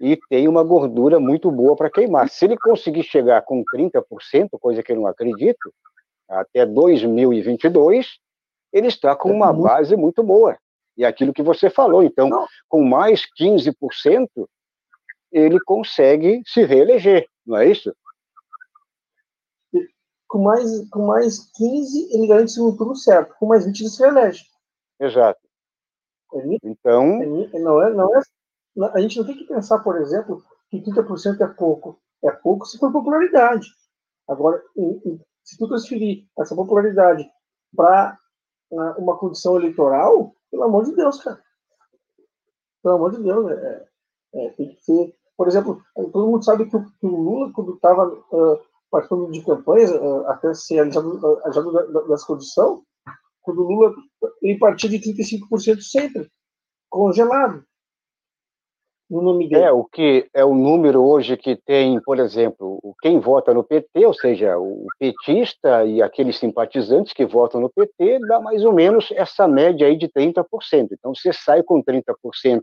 [0.00, 2.28] e tem uma gordura muito boa para queimar.
[2.28, 4.02] Se ele conseguir chegar com 30%,
[4.60, 5.72] coisa que eu não acredito,
[6.28, 8.18] até 2022,
[8.72, 10.58] ele está com uma base muito boa.
[10.96, 14.28] E aquilo que você falou, então, com mais 15%,
[15.30, 17.92] ele consegue se reeleger, não é isso?
[20.28, 23.34] com mais, com mais 15, ele garante segundo turno certo.
[23.38, 24.44] Com mais 20, ele se reelege.
[25.00, 25.40] Exato.
[26.62, 27.18] então.
[27.54, 28.22] não é, não é,
[28.94, 31.98] a gente não tem que pensar, por exemplo, que 30% é pouco.
[32.22, 33.66] É pouco se for popularidade.
[34.28, 34.62] Agora,
[35.42, 37.28] se tu transferir essa popularidade
[37.74, 38.18] para
[38.70, 41.42] uma condição eleitoral, pelo amor de Deus, cara.
[42.82, 43.88] Pelo amor de Deus, é,
[44.34, 45.14] é, tem que ser.
[45.36, 49.44] Por exemplo, todo mundo sabe que o, que o Lula, quando estava uh, participando de
[49.44, 52.80] campanhas, eh, até ser alijado, alijado das condições,
[53.42, 53.94] quando o Lula
[54.42, 56.28] ele partia de 35% sempre,
[56.90, 57.64] congelado.
[59.10, 59.62] No nome dele.
[59.62, 64.04] É, o que é o número hoje que tem, por exemplo, quem vota no PT,
[64.04, 69.10] ou seja, o petista e aqueles simpatizantes que votam no PT, dá mais ou menos
[69.12, 70.44] essa média aí de 30%.
[70.92, 72.62] Então você sai com 30%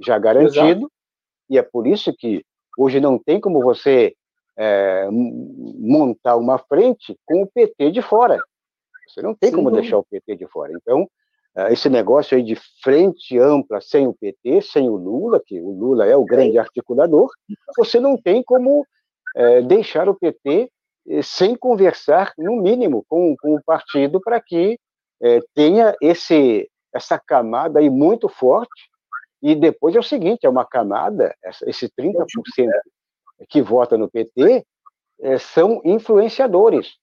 [0.00, 0.92] já garantido, Exato.
[1.48, 2.44] e é por isso que
[2.76, 4.14] hoje não tem como você
[4.56, 8.40] é, montar uma frente com o PT de fora.
[9.06, 10.72] Você não tem Sim, como deixar o PT de fora.
[10.72, 11.08] Então,
[11.70, 16.06] esse negócio aí de frente ampla sem o PT, sem o Lula, que o Lula
[16.06, 17.28] é o grande articulador,
[17.76, 18.86] você não tem como
[19.34, 20.70] é, deixar o PT
[21.08, 24.78] é, sem conversar, no mínimo, com, com o partido para que
[25.20, 28.88] é, tenha esse, essa camada aí muito forte.
[29.40, 31.34] E depois é o seguinte, é uma camada,
[31.66, 32.24] esse 30%
[33.48, 34.64] que vota no PT,
[35.20, 36.96] é, são influenciadores.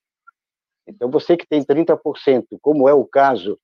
[0.86, 3.58] Então, você que tem 30%, como é o caso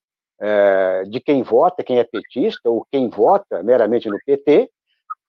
[0.45, 4.69] é, de quem vota, quem é petista, ou quem vota meramente no PT,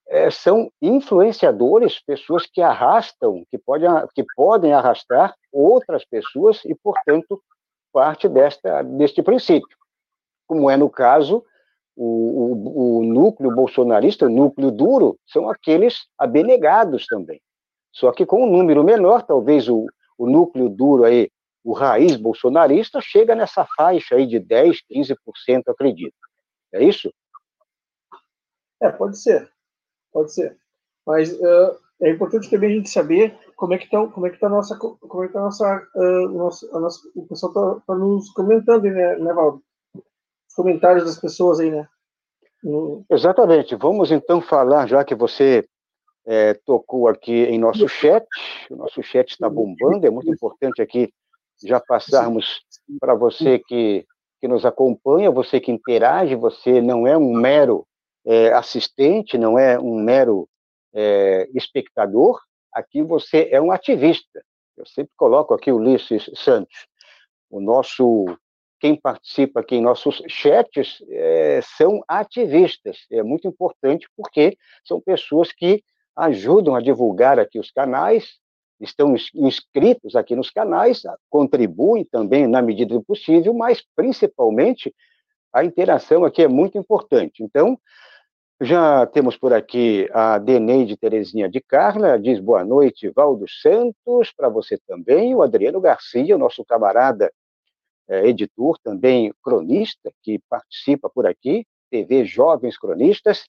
[0.07, 7.39] é, são influenciadores, pessoas que arrastam, que podem, que podem arrastar outras pessoas e, portanto,
[7.93, 9.77] parte desta, deste princípio.
[10.47, 11.45] Como é no caso,
[11.95, 17.39] o, o, o núcleo bolsonarista, o núcleo duro, são aqueles abnegados também.
[17.91, 19.85] Só que com um número menor, talvez o,
[20.17, 21.29] o núcleo duro aí
[21.63, 26.15] o raiz bolsonarista chega nessa faixa aí de 10%, 15%, acredito.
[26.73, 27.11] É isso?
[28.81, 29.49] É, pode ser.
[30.11, 30.57] Pode ser.
[31.05, 34.39] Mas uh, é importante também a gente saber como é que está como é que
[34.39, 37.51] tá a nossa como é que tá a nossa, uh, nossa, a nossa o pessoal
[37.51, 39.61] está tá nos comentando né, né Valdo?
[39.95, 41.87] Os comentários das pessoas aí, né?
[42.63, 43.05] No...
[43.09, 43.75] Exatamente.
[43.75, 45.67] Vamos então falar, já que você
[46.25, 48.25] é, tocou aqui em nosso chat,
[48.69, 51.11] o nosso chat está bombando, é muito importante aqui
[51.63, 52.61] já passarmos
[52.99, 54.05] para você que,
[54.39, 57.87] que nos acompanha, você que interage, você não é um mero
[58.25, 60.47] é, assistente, não é um mero
[60.93, 62.39] é, espectador,
[62.71, 64.43] aqui você é um ativista.
[64.77, 66.87] Eu sempre coloco aqui Ulisses Santos.
[67.49, 68.25] O nosso,
[68.79, 73.05] quem participa aqui em nossos chats é, são ativistas.
[73.11, 75.83] É muito importante porque são pessoas que
[76.15, 78.39] ajudam a divulgar aqui os canais,
[78.79, 84.93] estão inscritos aqui nos canais, contribuem também na medida do possível, mas principalmente
[85.51, 87.43] a interação aqui é muito importante.
[87.43, 87.79] Então,
[88.61, 94.49] já temos por aqui a Deneide Terezinha de Carla, diz boa noite, Valdo Santos, para
[94.49, 97.31] você também, o Adriano Garcia, nosso camarada
[98.07, 103.45] é, editor, também cronista, que participa por aqui, TV Jovens Cronistas.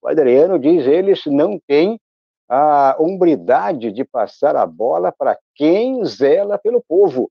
[0.00, 2.00] O Adriano diz, eles não têm
[2.48, 7.30] a hombridade de passar a bola para quem zela pelo povo.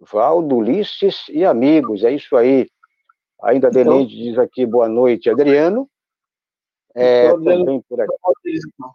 [0.00, 2.68] Valdo, Ulisses e amigos, é isso aí.
[3.42, 5.88] Ainda então, Deneide diz aqui, boa noite, Adriano.
[6.94, 8.12] É, também por aqui.
[8.46, 8.90] Então.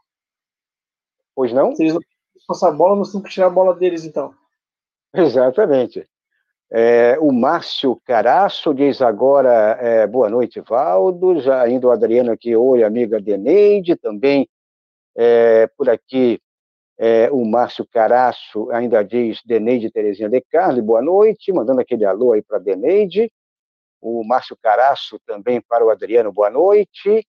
[1.35, 1.75] Pois não?
[1.75, 2.01] Se eles não
[2.47, 4.33] passar a bola, nós temos que tirar a bola deles, então.
[5.13, 6.07] Exatamente.
[6.71, 11.39] É, o Márcio Caraço diz agora, é, boa noite, Valdo.
[11.39, 14.49] Já ainda o Adriano aqui, oi, amiga Deneide, também
[15.15, 16.39] é, por aqui,
[16.97, 22.33] é, o Márcio Caraço ainda diz Deneide Terezinha de Carli, boa noite, mandando aquele alô
[22.33, 23.31] aí para Deneide.
[24.01, 27.25] O Márcio Caraço também para o Adriano, boa noite.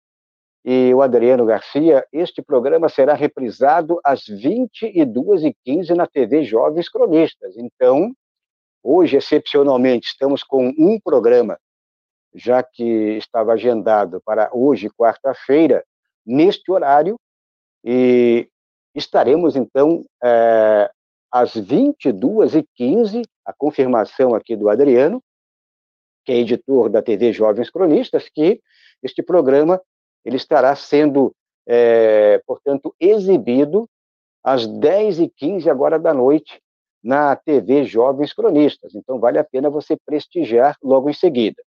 [0.65, 7.55] E o Adriano Garcia, este programa será reprisado às 22h15 na TV Jovens Cronistas.
[7.59, 8.15] Então,
[8.83, 11.59] hoje, excepcionalmente, estamos com um programa,
[12.35, 12.83] já que
[13.19, 15.85] estava agendado para hoje, quarta-feira,
[16.25, 17.19] neste horário,
[17.85, 18.49] e
[18.95, 20.91] estaremos, então, é,
[21.31, 25.23] às 22h15, a confirmação aqui do Adriano,
[26.25, 28.61] que é editor da TV Jovens Cronistas, que
[29.03, 29.81] este programa
[30.25, 31.35] ele estará sendo,
[31.67, 33.87] é, portanto, exibido
[34.43, 36.59] às 10h15 agora da noite
[37.03, 38.95] na TV Jovens Cronistas.
[38.95, 41.63] Então, vale a pena você prestigiar logo em seguida.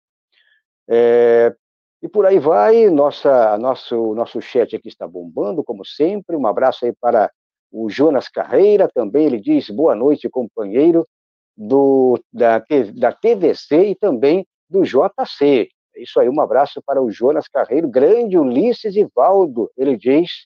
[0.88, 1.56] É,
[2.04, 6.36] e por aí vai, nossa, nosso, nosso chat aqui está bombando, como sempre.
[6.36, 7.32] Um abraço aí para
[7.72, 11.08] o Jonas Carreira, também ele diz boa noite, companheiro
[11.56, 12.62] do, da,
[12.94, 15.70] da TVC e também do JC.
[15.96, 20.46] É isso aí, um abraço para o Jonas Carreiro, grande Ulisses e Valdo, ele diz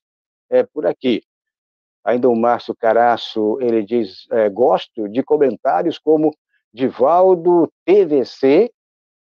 [0.52, 1.24] é, por aqui.
[2.06, 6.32] Ainda o Márcio Caraço, ele diz, é, gosto de comentários como
[6.72, 8.72] Divaldo, TVC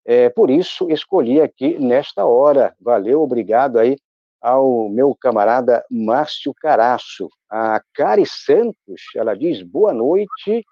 [0.09, 2.73] é, por isso, escolhi aqui nesta hora.
[2.79, 3.97] Valeu, obrigado aí
[4.41, 7.27] ao meu camarada Márcio Caraço.
[7.49, 10.65] A Cari Santos, ela diz boa noite.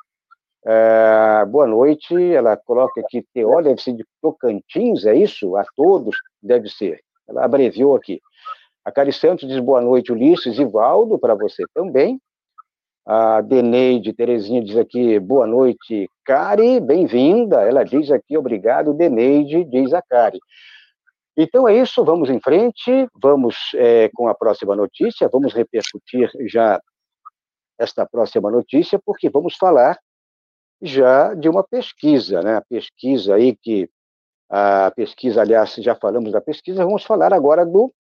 [0.66, 5.58] É, boa noite, ela coloca aqui Teó, deve ser de Tocantins, é isso?
[5.58, 7.02] A todos, deve ser.
[7.28, 8.22] Ela abreviou aqui.
[8.86, 12.22] A Cari Santos diz boa noite, Ulisses e Valdo, para você também.
[13.06, 17.62] A Deneide Terezinha diz aqui, boa noite, Cari, bem-vinda.
[17.62, 20.40] Ela diz aqui, obrigado, Deneide, diz a Cari.
[21.38, 26.82] Então é isso, vamos em frente, vamos é, com a próxima notícia, vamos repercutir já
[27.78, 30.00] esta próxima notícia, porque vamos falar
[30.82, 32.56] já de uma pesquisa, né?
[32.56, 33.88] A pesquisa aí que
[34.50, 37.94] a pesquisa, aliás, já falamos da pesquisa, vamos falar agora do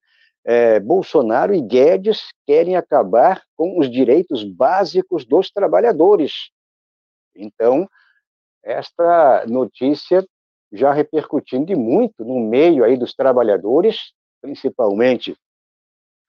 [0.45, 6.51] é, Bolsonaro e Guedes querem acabar com os direitos básicos dos trabalhadores.
[7.35, 7.89] Então,
[8.63, 10.25] esta notícia
[10.71, 15.35] já repercutindo muito no meio aí dos trabalhadores, principalmente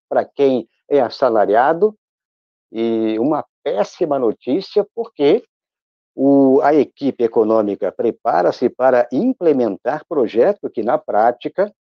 [0.09, 1.95] para quem é assalariado,
[2.73, 5.45] e uma péssima notícia porque
[6.15, 11.73] o, a equipe econômica prepara-se para implementar projeto que, na prática,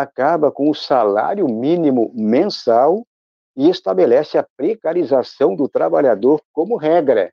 [0.00, 3.04] acaba com o salário mínimo mensal
[3.56, 7.32] e estabelece a precarização do trabalhador como regra.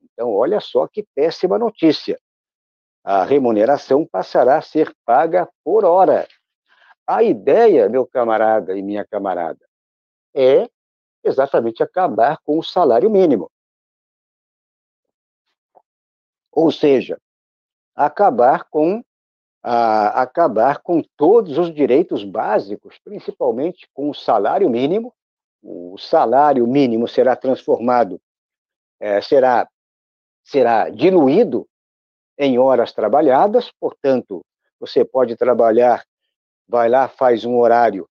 [0.00, 2.16] Então, olha só que péssima notícia.
[3.02, 6.28] A remuneração passará a ser paga por hora.
[7.04, 9.66] A ideia, meu camarada e minha camarada,
[10.32, 10.68] é
[11.24, 13.50] exatamente acabar com o salário mínimo.
[16.52, 17.20] Ou seja,
[17.92, 19.02] acabar com
[19.62, 25.14] a, acabar com todos os direitos básicos, principalmente com o salário mínimo.
[25.62, 28.20] O salário mínimo será transformado,
[29.00, 29.68] é, será,
[30.44, 31.66] será diluído
[32.38, 34.44] em horas trabalhadas, portanto,
[34.78, 36.04] você pode trabalhar,
[36.68, 38.08] vai lá, faz um horário,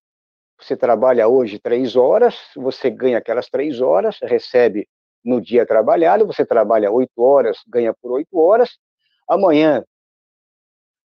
[0.59, 4.87] você trabalha hoje três horas, você ganha aquelas três horas, recebe
[5.23, 8.77] no dia trabalhado, você trabalha oito horas, ganha por oito horas.
[9.29, 9.83] Amanhã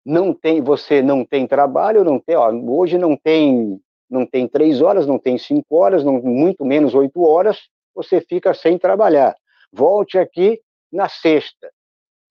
[0.05, 4.81] não tem, você não tem trabalho, não tem, ó, hoje não tem, não tem três
[4.81, 7.59] horas, não tem cinco horas, não, muito menos oito horas,
[7.95, 9.35] você fica sem trabalhar.
[9.71, 10.61] Volte aqui
[10.91, 11.71] na sexta.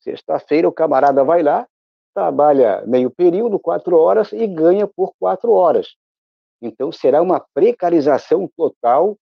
[0.01, 1.67] Sexta-feira o camarada vai lá,
[2.15, 5.95] trabalha meio período, quatro horas, e ganha por quatro horas.
[6.61, 9.17] Então será uma precarização total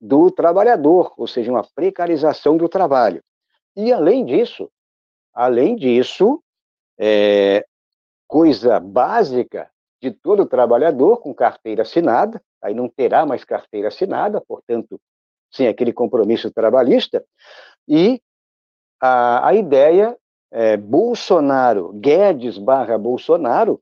[0.00, 3.22] do trabalhador, ou seja, uma precarização do trabalho.
[3.76, 4.70] E além disso,
[5.32, 6.42] além disso,
[7.00, 7.64] é,
[8.28, 15.00] coisa básica de todo trabalhador com carteira assinada, aí não terá mais carteira assinada, portanto,
[15.50, 17.24] sem aquele compromisso trabalhista,
[17.88, 18.20] e
[19.00, 20.16] a, a ideia
[20.50, 23.80] é, Bolsonaro, Guedes barra Bolsonaro,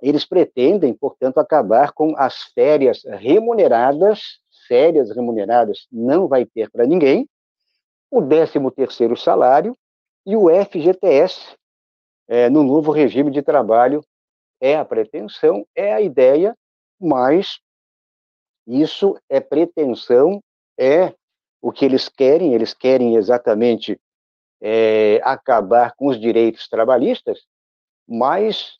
[0.00, 7.28] eles pretendem, portanto, acabar com as férias remuneradas férias remuneradas não vai ter para ninguém,
[8.10, 9.76] o 13º salário
[10.24, 11.56] e o FGTS
[12.28, 14.04] é, no novo regime de trabalho.
[14.60, 16.56] É a pretensão, é a ideia,
[17.00, 17.60] mas
[18.66, 20.42] isso é pretensão,
[20.78, 21.14] é
[21.60, 24.00] o que eles querem, eles querem exatamente
[24.60, 27.44] é, acabar com os direitos trabalhistas,
[28.08, 28.78] mas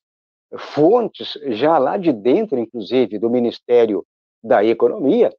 [0.58, 4.04] fontes já lá de dentro, inclusive, do Ministério
[4.42, 5.34] da Economia,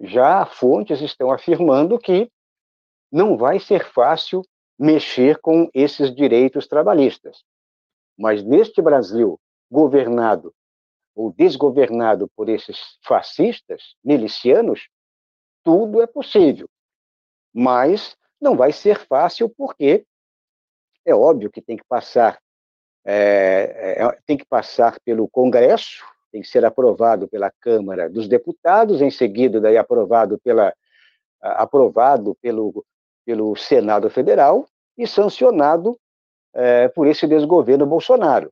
[0.00, 2.30] já fontes estão afirmando que
[3.10, 4.42] não vai ser fácil
[4.78, 7.42] mexer com esses direitos trabalhistas.
[8.16, 10.54] Mas neste Brasil governado
[11.14, 14.88] ou desgovernado por esses fascistas, milicianos,
[15.64, 16.68] tudo é possível.
[17.52, 20.06] Mas não vai ser fácil porque
[21.04, 22.38] é óbvio que tem que passar
[23.04, 29.00] é, é, tem que passar pelo Congresso, tem que ser aprovado pela Câmara dos Deputados,
[29.00, 30.74] em seguida daí aprovado pela
[31.40, 32.84] aprovado pelo
[33.28, 36.00] pelo Senado Federal e sancionado
[36.54, 38.50] é, por esse desgoverno Bolsonaro.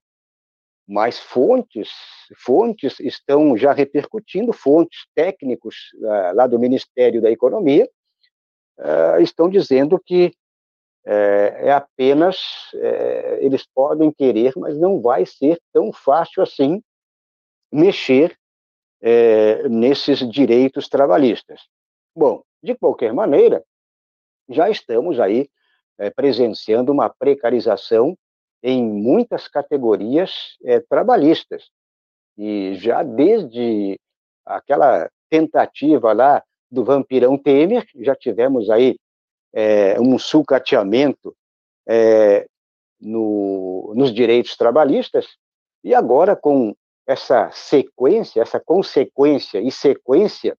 [0.87, 1.89] Mas fontes
[2.37, 7.89] fontes estão já repercutindo, fontes técnicos uh, lá do Ministério da Economia
[8.79, 10.35] uh, estão dizendo que
[11.07, 12.37] é, é apenas
[12.75, 16.83] é, eles podem querer, mas não vai ser tão fácil assim
[17.73, 18.37] mexer
[19.01, 21.63] é, nesses direitos trabalhistas.
[22.15, 23.65] Bom, de qualquer maneira,
[24.49, 25.49] já estamos aí
[25.99, 28.17] é, presenciando uma precarização
[28.63, 31.71] em muitas categorias é, trabalhistas.
[32.37, 33.99] E já desde
[34.45, 38.97] aquela tentativa lá do vampirão Temer, já tivemos aí
[39.53, 41.35] é, um sucateamento
[41.89, 42.47] é,
[43.01, 45.27] no, nos direitos trabalhistas,
[45.83, 46.75] e agora com
[47.07, 50.59] essa sequência, essa consequência e sequência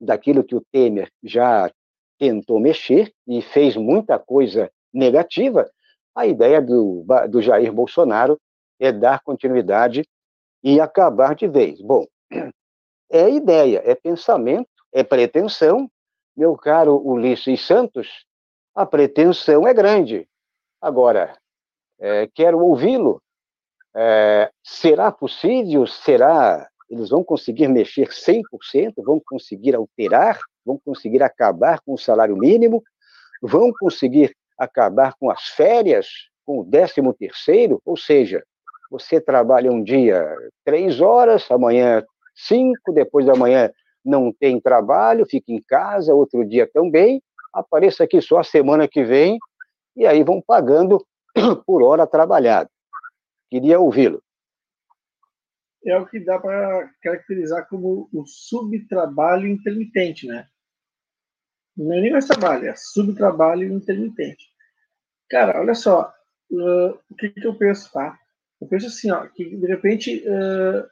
[0.00, 1.70] daquilo que o Temer já
[2.22, 5.68] tentou mexer e fez muita coisa negativa,
[6.14, 8.40] a ideia do, do Jair Bolsonaro
[8.78, 10.08] é dar continuidade
[10.62, 11.80] e acabar de vez.
[11.80, 12.06] Bom,
[13.10, 15.90] é ideia, é pensamento, é pretensão.
[16.36, 18.24] Meu caro Ulisses Santos,
[18.72, 20.28] a pretensão é grande.
[20.80, 21.36] Agora,
[21.98, 23.20] é, quero ouvi-lo
[23.96, 25.88] é, será possível?
[25.88, 26.70] Será?
[26.92, 28.42] Eles vão conseguir mexer 100%?
[28.98, 30.38] Vão conseguir alterar?
[30.62, 32.84] Vão conseguir acabar com o salário mínimo?
[33.40, 36.06] Vão conseguir acabar com as férias,
[36.44, 38.44] com o décimo terceiro, ou seja,
[38.90, 40.36] você trabalha um dia
[40.66, 43.72] três horas, amanhã cinco, depois da manhã
[44.04, 47.22] não tem trabalho, fica em casa, outro dia também,
[47.54, 49.38] apareça aqui só a semana que vem,
[49.96, 51.02] e aí vão pagando
[51.66, 52.68] por hora trabalhada.
[53.50, 54.22] Queria ouvi-lo.
[55.84, 60.46] É o que dá para caracterizar como o subtrabalho intermitente, né?
[61.76, 64.46] Não é nem mais trabalho, é subtrabalho intermitente.
[65.28, 66.12] Cara, olha só,
[66.50, 68.18] uh, o que, que, eu penso, tá?
[68.60, 70.86] Eu penso assim, ó, que de repente uh,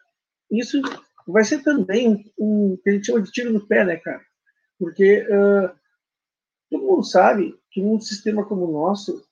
[0.51, 0.81] isso
[1.27, 4.25] vai ser também um, que a gente chama de tiro no pé, né, cara?
[4.79, 5.71] Porque uh,
[6.71, 9.25] todo mundo sabe que num sistema como o nosso,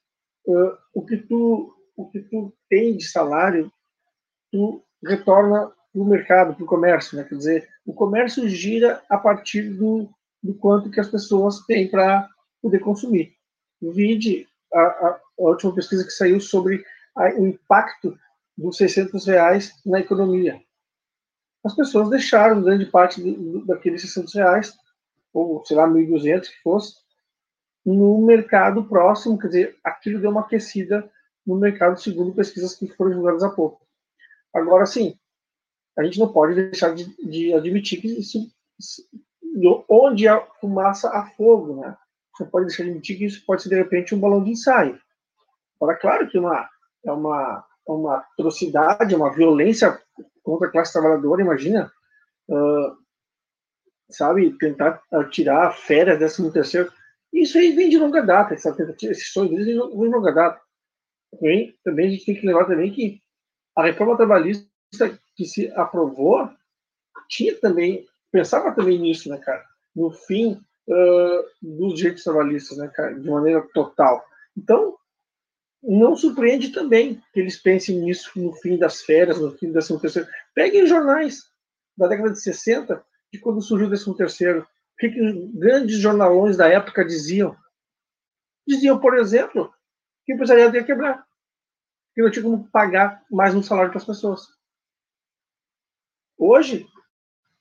[0.95, 3.73] o que tu o que tu tem de salário,
[4.53, 7.25] tu retorna para o mercado, para o comércio, né?
[7.25, 10.09] Quer dizer, o comércio gira a partir do
[10.43, 12.29] do quanto que as pessoas têm para
[12.63, 13.35] poder consumir.
[13.81, 16.85] Vide a, a, a, última pesquisa que saiu sobre
[17.17, 18.17] a, o impacto
[18.57, 20.61] dos 600 reais na economia.
[21.65, 23.21] As pessoas deixaram grande parte
[23.67, 24.75] daqueles 600 reais,
[25.33, 26.95] ou sei lá, 1.200 que fosse,
[27.85, 31.11] no mercado próximo, quer dizer, aquilo deu uma aquecida
[31.47, 33.81] no mercado, segundo pesquisas que foram divulgadas há pouco.
[34.55, 35.19] Agora, sim,
[35.99, 38.51] a gente não pode deixar de, de admitir que isso
[39.89, 41.97] onde há fumaça, há fogo, né?
[42.37, 45.01] Você pode deixar de mentir que isso pode ser, de repente, um balão de ensaio.
[45.81, 46.69] Agora, claro que uma,
[47.05, 50.01] é uma, é uma atrocidade, uma violência
[50.43, 51.91] contra a classe trabalhadora, imagina,
[52.49, 52.97] uh,
[54.11, 56.93] sabe, tentar tirar férias décimo terceiro.
[57.33, 60.61] Isso aí vem de longa data, essa tentativa, esse sonho deles vem de longa data.
[61.33, 63.21] Também, também a gente tem que lembrar também que
[63.79, 64.67] a reforma trabalhista
[65.37, 66.51] que se aprovou
[67.29, 69.65] tinha também pensava também nisso, né, cara?
[69.95, 73.15] No fim uh, dos direitos trabalhistas, né, cara?
[73.15, 74.25] De maneira total.
[74.57, 74.97] Então,
[75.81, 80.01] não surpreende também que eles pensem nisso no fim das férias, no fim do 13
[80.01, 80.29] terceiro.
[80.53, 81.45] Peguem jornais
[81.97, 83.01] da década de 60,
[83.33, 84.63] de quando surgiu o 13 terceiro.
[84.63, 84.67] O
[84.99, 87.57] que, que os grandes jornalões da época diziam?
[88.67, 89.73] Diziam, por exemplo,
[90.27, 91.28] que o empresariado ia quebrar.
[92.19, 94.49] Que não tinha como pagar mais um salário para as pessoas.
[96.37, 96.85] Hoje,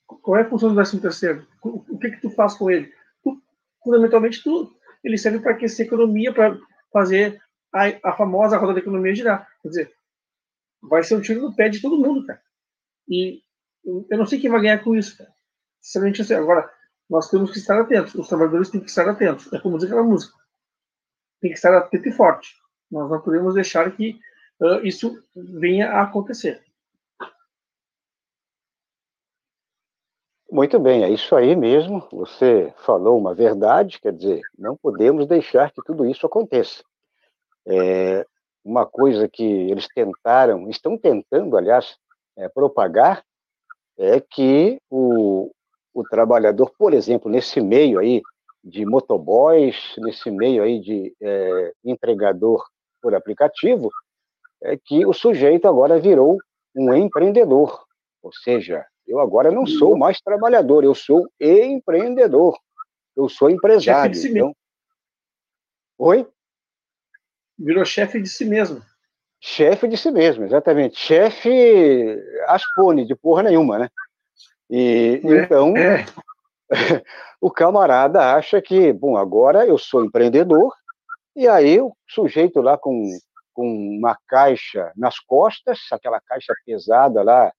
[0.07, 1.47] qual é a função do 13 terceiro?
[1.61, 2.91] O que que tu faz com ele?
[3.21, 3.39] Tu,
[3.83, 4.75] fundamentalmente tudo.
[5.03, 6.57] Ele serve para aquecer a economia, para
[6.91, 7.39] fazer
[7.71, 9.47] a, a, famosa roda da economia girar.
[9.61, 9.93] Quer dizer,
[10.81, 12.41] vai ser um tiro no pé de todo mundo, cara.
[13.07, 13.43] E
[13.85, 15.31] eu não sei quem vai ganhar com isso, cara.
[15.79, 16.67] Sinceramente, assim, agora,
[17.07, 18.15] nós temos que estar atentos.
[18.15, 19.53] Os trabalhadores têm que estar atentos.
[19.53, 20.35] É como dizer aquela música.
[21.41, 22.55] Tem que estar atento e forte.
[22.89, 24.19] Nós não podemos deixar que
[24.59, 26.63] uh, isso venha a acontecer.
[30.49, 32.07] Muito bem, é isso aí mesmo.
[32.11, 36.83] Você falou uma verdade, quer dizer, não podemos deixar que tudo isso aconteça.
[37.67, 38.25] É
[38.63, 41.97] uma coisa que eles tentaram, estão tentando, aliás,
[42.37, 43.23] é, propagar,
[43.97, 45.51] é que o,
[45.93, 48.21] o trabalhador, por exemplo, nesse meio aí
[48.63, 52.65] de motoboys, nesse meio aí de é, entregador
[53.01, 53.89] por aplicativo,
[54.63, 56.37] é que o sujeito agora virou
[56.75, 57.83] um empreendedor,
[58.21, 62.57] ou seja, eu agora não sou mais trabalhador, eu sou empreendedor.
[63.15, 64.13] Eu sou empresário.
[64.13, 64.47] Chefe de si então...
[64.47, 64.57] mesmo.
[65.97, 66.27] Oi?
[67.57, 68.81] Virou chefe de si mesmo.
[69.39, 70.99] Chefe de si mesmo, exatamente.
[70.99, 73.89] Chefe aspone, de porra nenhuma, né?
[74.69, 76.05] E é, então é.
[77.39, 80.73] o camarada acha que, bom, agora eu sou empreendedor,
[81.35, 83.03] e aí o sujeito lá com,
[83.57, 87.51] com uma caixa nas costas, aquela caixa pesada lá,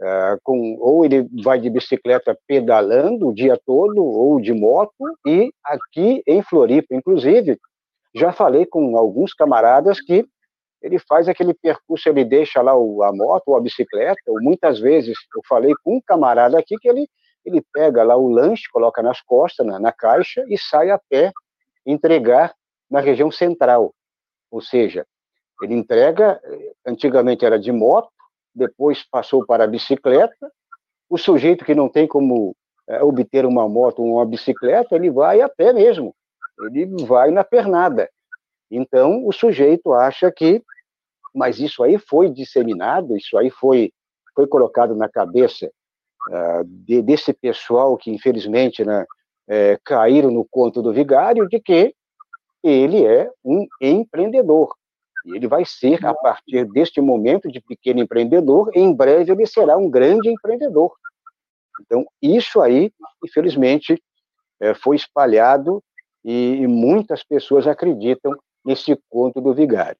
[0.00, 4.92] Uh, com, ou ele vai de bicicleta pedalando o dia todo, ou de moto,
[5.24, 7.56] e aqui em Floripa, inclusive,
[8.12, 10.26] já falei com alguns camaradas que
[10.80, 14.80] ele faz aquele percurso, ele deixa lá o, a moto ou a bicicleta, ou muitas
[14.80, 17.06] vezes eu falei com um camarada aqui que ele,
[17.44, 21.30] ele pega lá o lanche, coloca nas costas, na, na caixa, e sai a pé
[21.86, 22.52] entregar
[22.90, 23.94] na região central.
[24.50, 25.06] Ou seja,
[25.62, 28.10] ele entrega, eh, antigamente era de moto,
[28.54, 30.52] depois passou para a bicicleta.
[31.08, 32.54] O sujeito que não tem como
[32.88, 36.14] é, obter uma moto ou uma bicicleta, ele vai a pé mesmo,
[36.60, 38.10] ele vai na pernada.
[38.70, 40.62] Então, o sujeito acha que,
[41.34, 43.92] mas isso aí foi disseminado, isso aí foi,
[44.34, 45.70] foi colocado na cabeça
[46.28, 49.06] uh, de, desse pessoal que, infelizmente, né,
[49.48, 51.94] é, caíram no conto do vigário, de que
[52.62, 54.74] ele é um empreendedor.
[55.24, 59.76] E ele vai ser, a partir deste momento de pequeno empreendedor, em breve ele será
[59.76, 60.92] um grande empreendedor.
[61.80, 62.92] Então, isso aí,
[63.24, 64.02] infelizmente,
[64.60, 65.82] é, foi espalhado
[66.24, 68.32] e, muitas pessoas acreditam
[68.64, 69.98] nesse conto do vigário.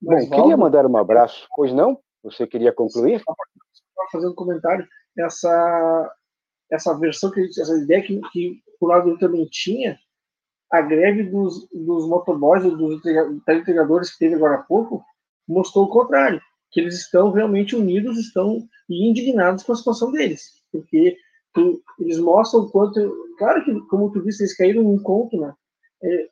[0.00, 1.98] Mas, Bom, queria mandar um abraço, pois não?
[2.22, 3.20] Você queria concluir?
[3.20, 3.34] Só
[4.12, 4.86] fazer um comentário,
[5.18, 6.14] essa,
[6.70, 9.98] essa versão, que essa ideia que, que o lado também tinha,
[10.70, 15.04] a greve dos, dos motoboys, dos entregadores que teve agora há pouco,
[15.46, 16.40] mostrou o contrário,
[16.70, 21.16] que eles estão realmente unidos, estão indignados com a situação deles, porque
[21.52, 25.52] tu, eles mostram o quanto, claro que, como tu disse, eles caíram num conto, né?
[26.02, 26.28] É,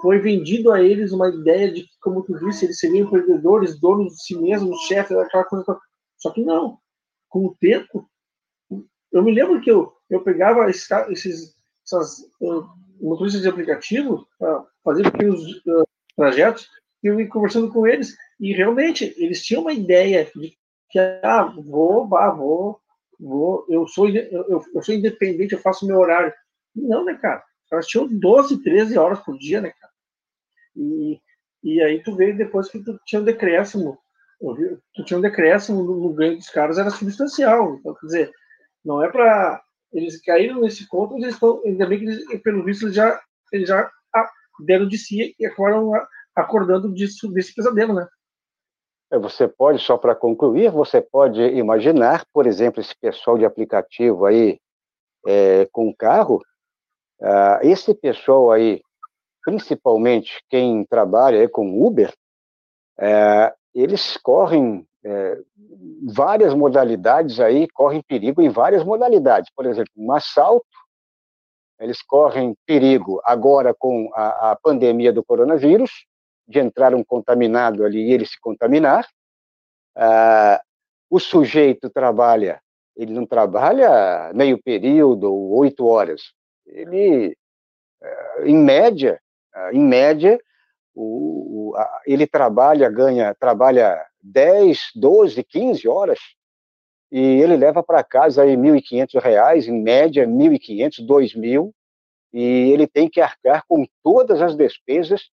[0.00, 4.14] foi vendido a eles uma ideia de que, como tu disse, eles seriam empreendedores, donos
[4.14, 5.78] de si mesmos, chefes, aquela coisa.
[6.16, 6.78] Só que não.
[7.28, 8.08] Com o tempo,
[9.12, 11.54] eu me lembro que eu, eu pegava esses,
[11.84, 12.66] essas uh,
[13.00, 15.86] motoristas de aplicativo para fazer pequenos uh,
[16.16, 16.68] trajetos
[17.02, 20.56] e eu ia conversando com eles e realmente eles tinham uma ideia de
[20.90, 22.80] que ah vou vá, vou
[23.18, 26.32] vou eu sou eu, eu sou independente eu faço meu horário.
[26.74, 27.42] Não né cara?
[27.70, 29.92] Elas tinham 12 13 horas por dia né cara?
[30.76, 31.20] E,
[31.62, 33.98] e aí tu veio depois que tu tinha um decréscimo
[34.94, 37.76] tu tinha um decréscimo no, no ganho dos caras era substancial.
[37.76, 38.32] Então quer dizer
[38.84, 39.62] não é para
[39.94, 43.20] eles caíram nesse conto, eles estão, ainda bem que eles, pelo visto eles já,
[43.52, 43.90] eles já
[44.66, 45.92] deram de si e acabaram
[46.34, 48.06] acordando disso, desse pesadelo, né?
[49.12, 54.26] É, você pode, só para concluir, você pode imaginar, por exemplo, esse pessoal de aplicativo
[54.26, 54.58] aí
[55.26, 56.42] é, com carro,
[57.20, 58.82] uh, esse pessoal aí,
[59.44, 62.12] principalmente quem trabalha com Uber,
[62.98, 65.38] é, eles correm é,
[66.06, 69.50] várias modalidades aí, correm perigo em várias modalidades.
[69.54, 70.66] Por exemplo, um assalto,
[71.78, 75.90] eles correm perigo agora com a, a pandemia do coronavírus,
[76.46, 79.06] de entrar um contaminado ali e ele se contaminar.
[79.96, 80.60] Ah,
[81.10, 82.60] o sujeito trabalha,
[82.96, 86.32] ele não trabalha meio período, oito horas.
[86.66, 87.36] Ele,
[88.02, 89.20] eh, em média,
[89.54, 90.38] ah, em média,
[90.94, 96.18] o, o, a, ele trabalha, ganha, trabalha 10, 12, 15 horas
[97.14, 101.70] e ele leva para casa aí R$ 1.500, em média R$ 1.500, R$ 2.000,
[102.32, 105.30] e ele tem que arcar com todas as despesas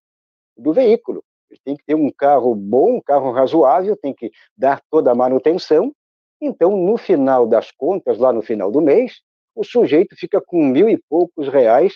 [0.56, 1.24] do veículo.
[1.50, 5.14] Ele tem que ter um carro bom, um carro razoável, tem que dar toda a
[5.14, 5.92] manutenção.
[6.40, 9.20] Então, no final das contas, lá no final do mês,
[9.52, 11.94] o sujeito fica com mil e poucos reais,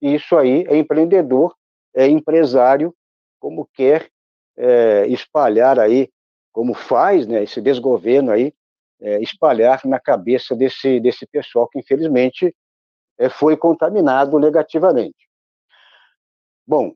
[0.00, 1.52] e isso aí é empreendedor
[1.96, 2.94] é, empresário,
[3.40, 4.08] como quer
[4.56, 6.10] é, espalhar aí,
[6.52, 8.52] como faz, né, esse desgoverno aí,
[9.00, 12.54] é, espalhar na cabeça desse, desse pessoal que, infelizmente,
[13.18, 15.28] é, foi contaminado negativamente.
[16.66, 16.94] Bom,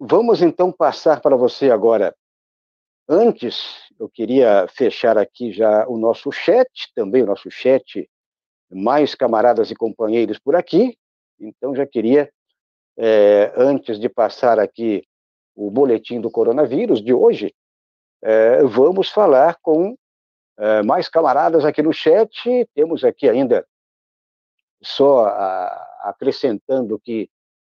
[0.00, 2.14] vamos então passar para você agora.
[3.06, 8.08] Antes, eu queria fechar aqui já o nosso chat, também o nosso chat,
[8.70, 10.96] mais camaradas e companheiros por aqui.
[11.38, 12.30] Então, já queria
[12.96, 15.04] é, antes de passar aqui
[15.54, 17.54] o boletim do coronavírus de hoje,
[18.22, 19.96] é, vamos falar com
[20.58, 22.68] é, mais camaradas aqui no chat.
[22.74, 23.66] Temos aqui ainda,
[24.82, 27.28] só a, acrescentando que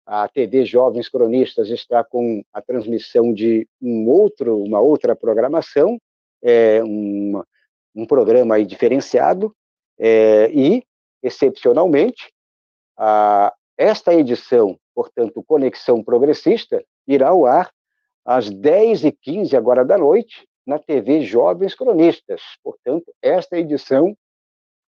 [0.06, 5.98] a TV Jovens Cronistas está com a transmissão de um outro, uma outra programação,
[6.42, 7.42] é, um,
[7.96, 9.56] um programa aí diferenciado,
[9.98, 10.84] é, e,
[11.22, 12.34] excepcionalmente,
[12.98, 17.72] a, esta edição portanto, Conexão Progressista, irá ao ar
[18.26, 22.42] às 10h15 agora da noite, na TV Jovens Cronistas.
[22.64, 24.16] Portanto, esta edição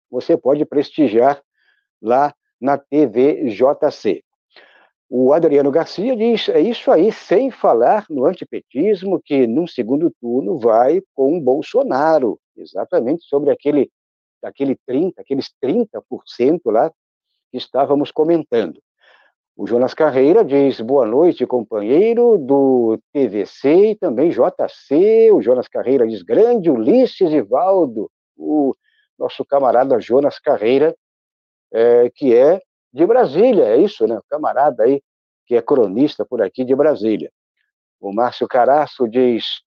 [0.10, 1.42] você pode prestigiar
[2.02, 4.24] lá na TV JC.
[5.10, 10.58] O Adriano Garcia diz: é isso aí, sem falar no antipetismo, que num segundo turno
[10.58, 13.92] vai com Bolsonaro, exatamente sobre aquele,
[14.42, 16.92] aquele 30, aqueles 30% lá
[17.58, 18.82] estávamos comentando.
[19.58, 25.32] O Jonas Carreira diz boa noite, companheiro do TVC e também JC.
[25.32, 28.76] O Jonas Carreira diz grande Ulisses Ivaldo, o
[29.18, 30.94] nosso camarada Jonas Carreira,
[31.72, 34.20] é, que é de Brasília, é isso, né?
[34.30, 35.02] Camarada aí
[35.46, 37.32] que é cronista por aqui de Brasília.
[38.00, 39.62] O Márcio Caraço diz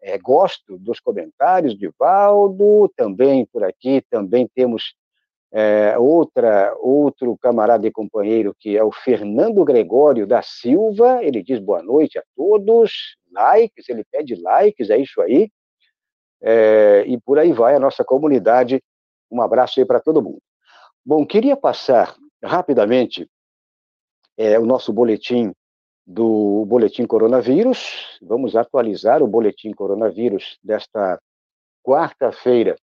[0.00, 4.94] é, gosto dos comentários de Valdo, também por aqui, também temos
[5.52, 11.58] é, outra, outro camarada e companheiro que é o Fernando Gregório da Silva, ele diz
[11.58, 15.50] boa noite a todos, likes, ele pede likes, é isso aí,
[16.40, 18.82] é, e por aí vai a nossa comunidade.
[19.30, 20.40] Um abraço aí para todo mundo.
[21.04, 23.28] Bom, queria passar rapidamente
[24.36, 25.52] é, o nosso boletim
[26.06, 28.18] do boletim coronavírus.
[28.22, 31.20] Vamos atualizar o boletim coronavírus desta
[31.82, 32.76] quarta-feira,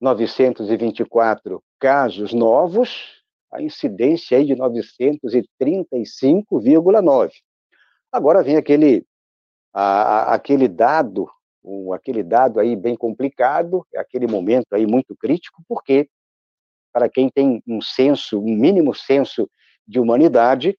[0.00, 3.20] 39.924 casos novos,
[3.52, 7.32] a incidência aí de 935,9.
[8.10, 9.04] Agora vem aquele,
[9.72, 11.30] a, aquele dado,
[11.62, 16.08] um, aquele dado aí bem complicado, aquele momento aí muito crítico, porque
[16.92, 19.48] para quem tem um senso, um mínimo senso
[19.86, 20.76] de humanidade,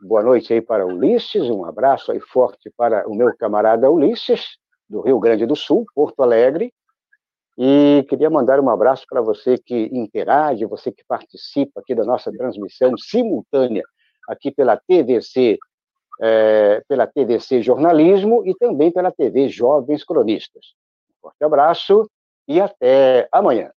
[0.00, 4.56] Boa noite aí para Ulisses, um abraço aí forte para o meu camarada Ulisses,
[4.88, 6.72] do Rio Grande do Sul, Porto Alegre.
[7.56, 12.30] E queria mandar um abraço para você que interage, você que participa aqui da nossa
[12.30, 13.82] transmissão simultânea
[14.28, 15.58] aqui pela TVC,
[16.20, 20.74] é, pela TVC Jornalismo e também pela TV Jovens Cronistas.
[21.10, 22.10] Um forte abraço
[22.46, 23.70] e até amanhã.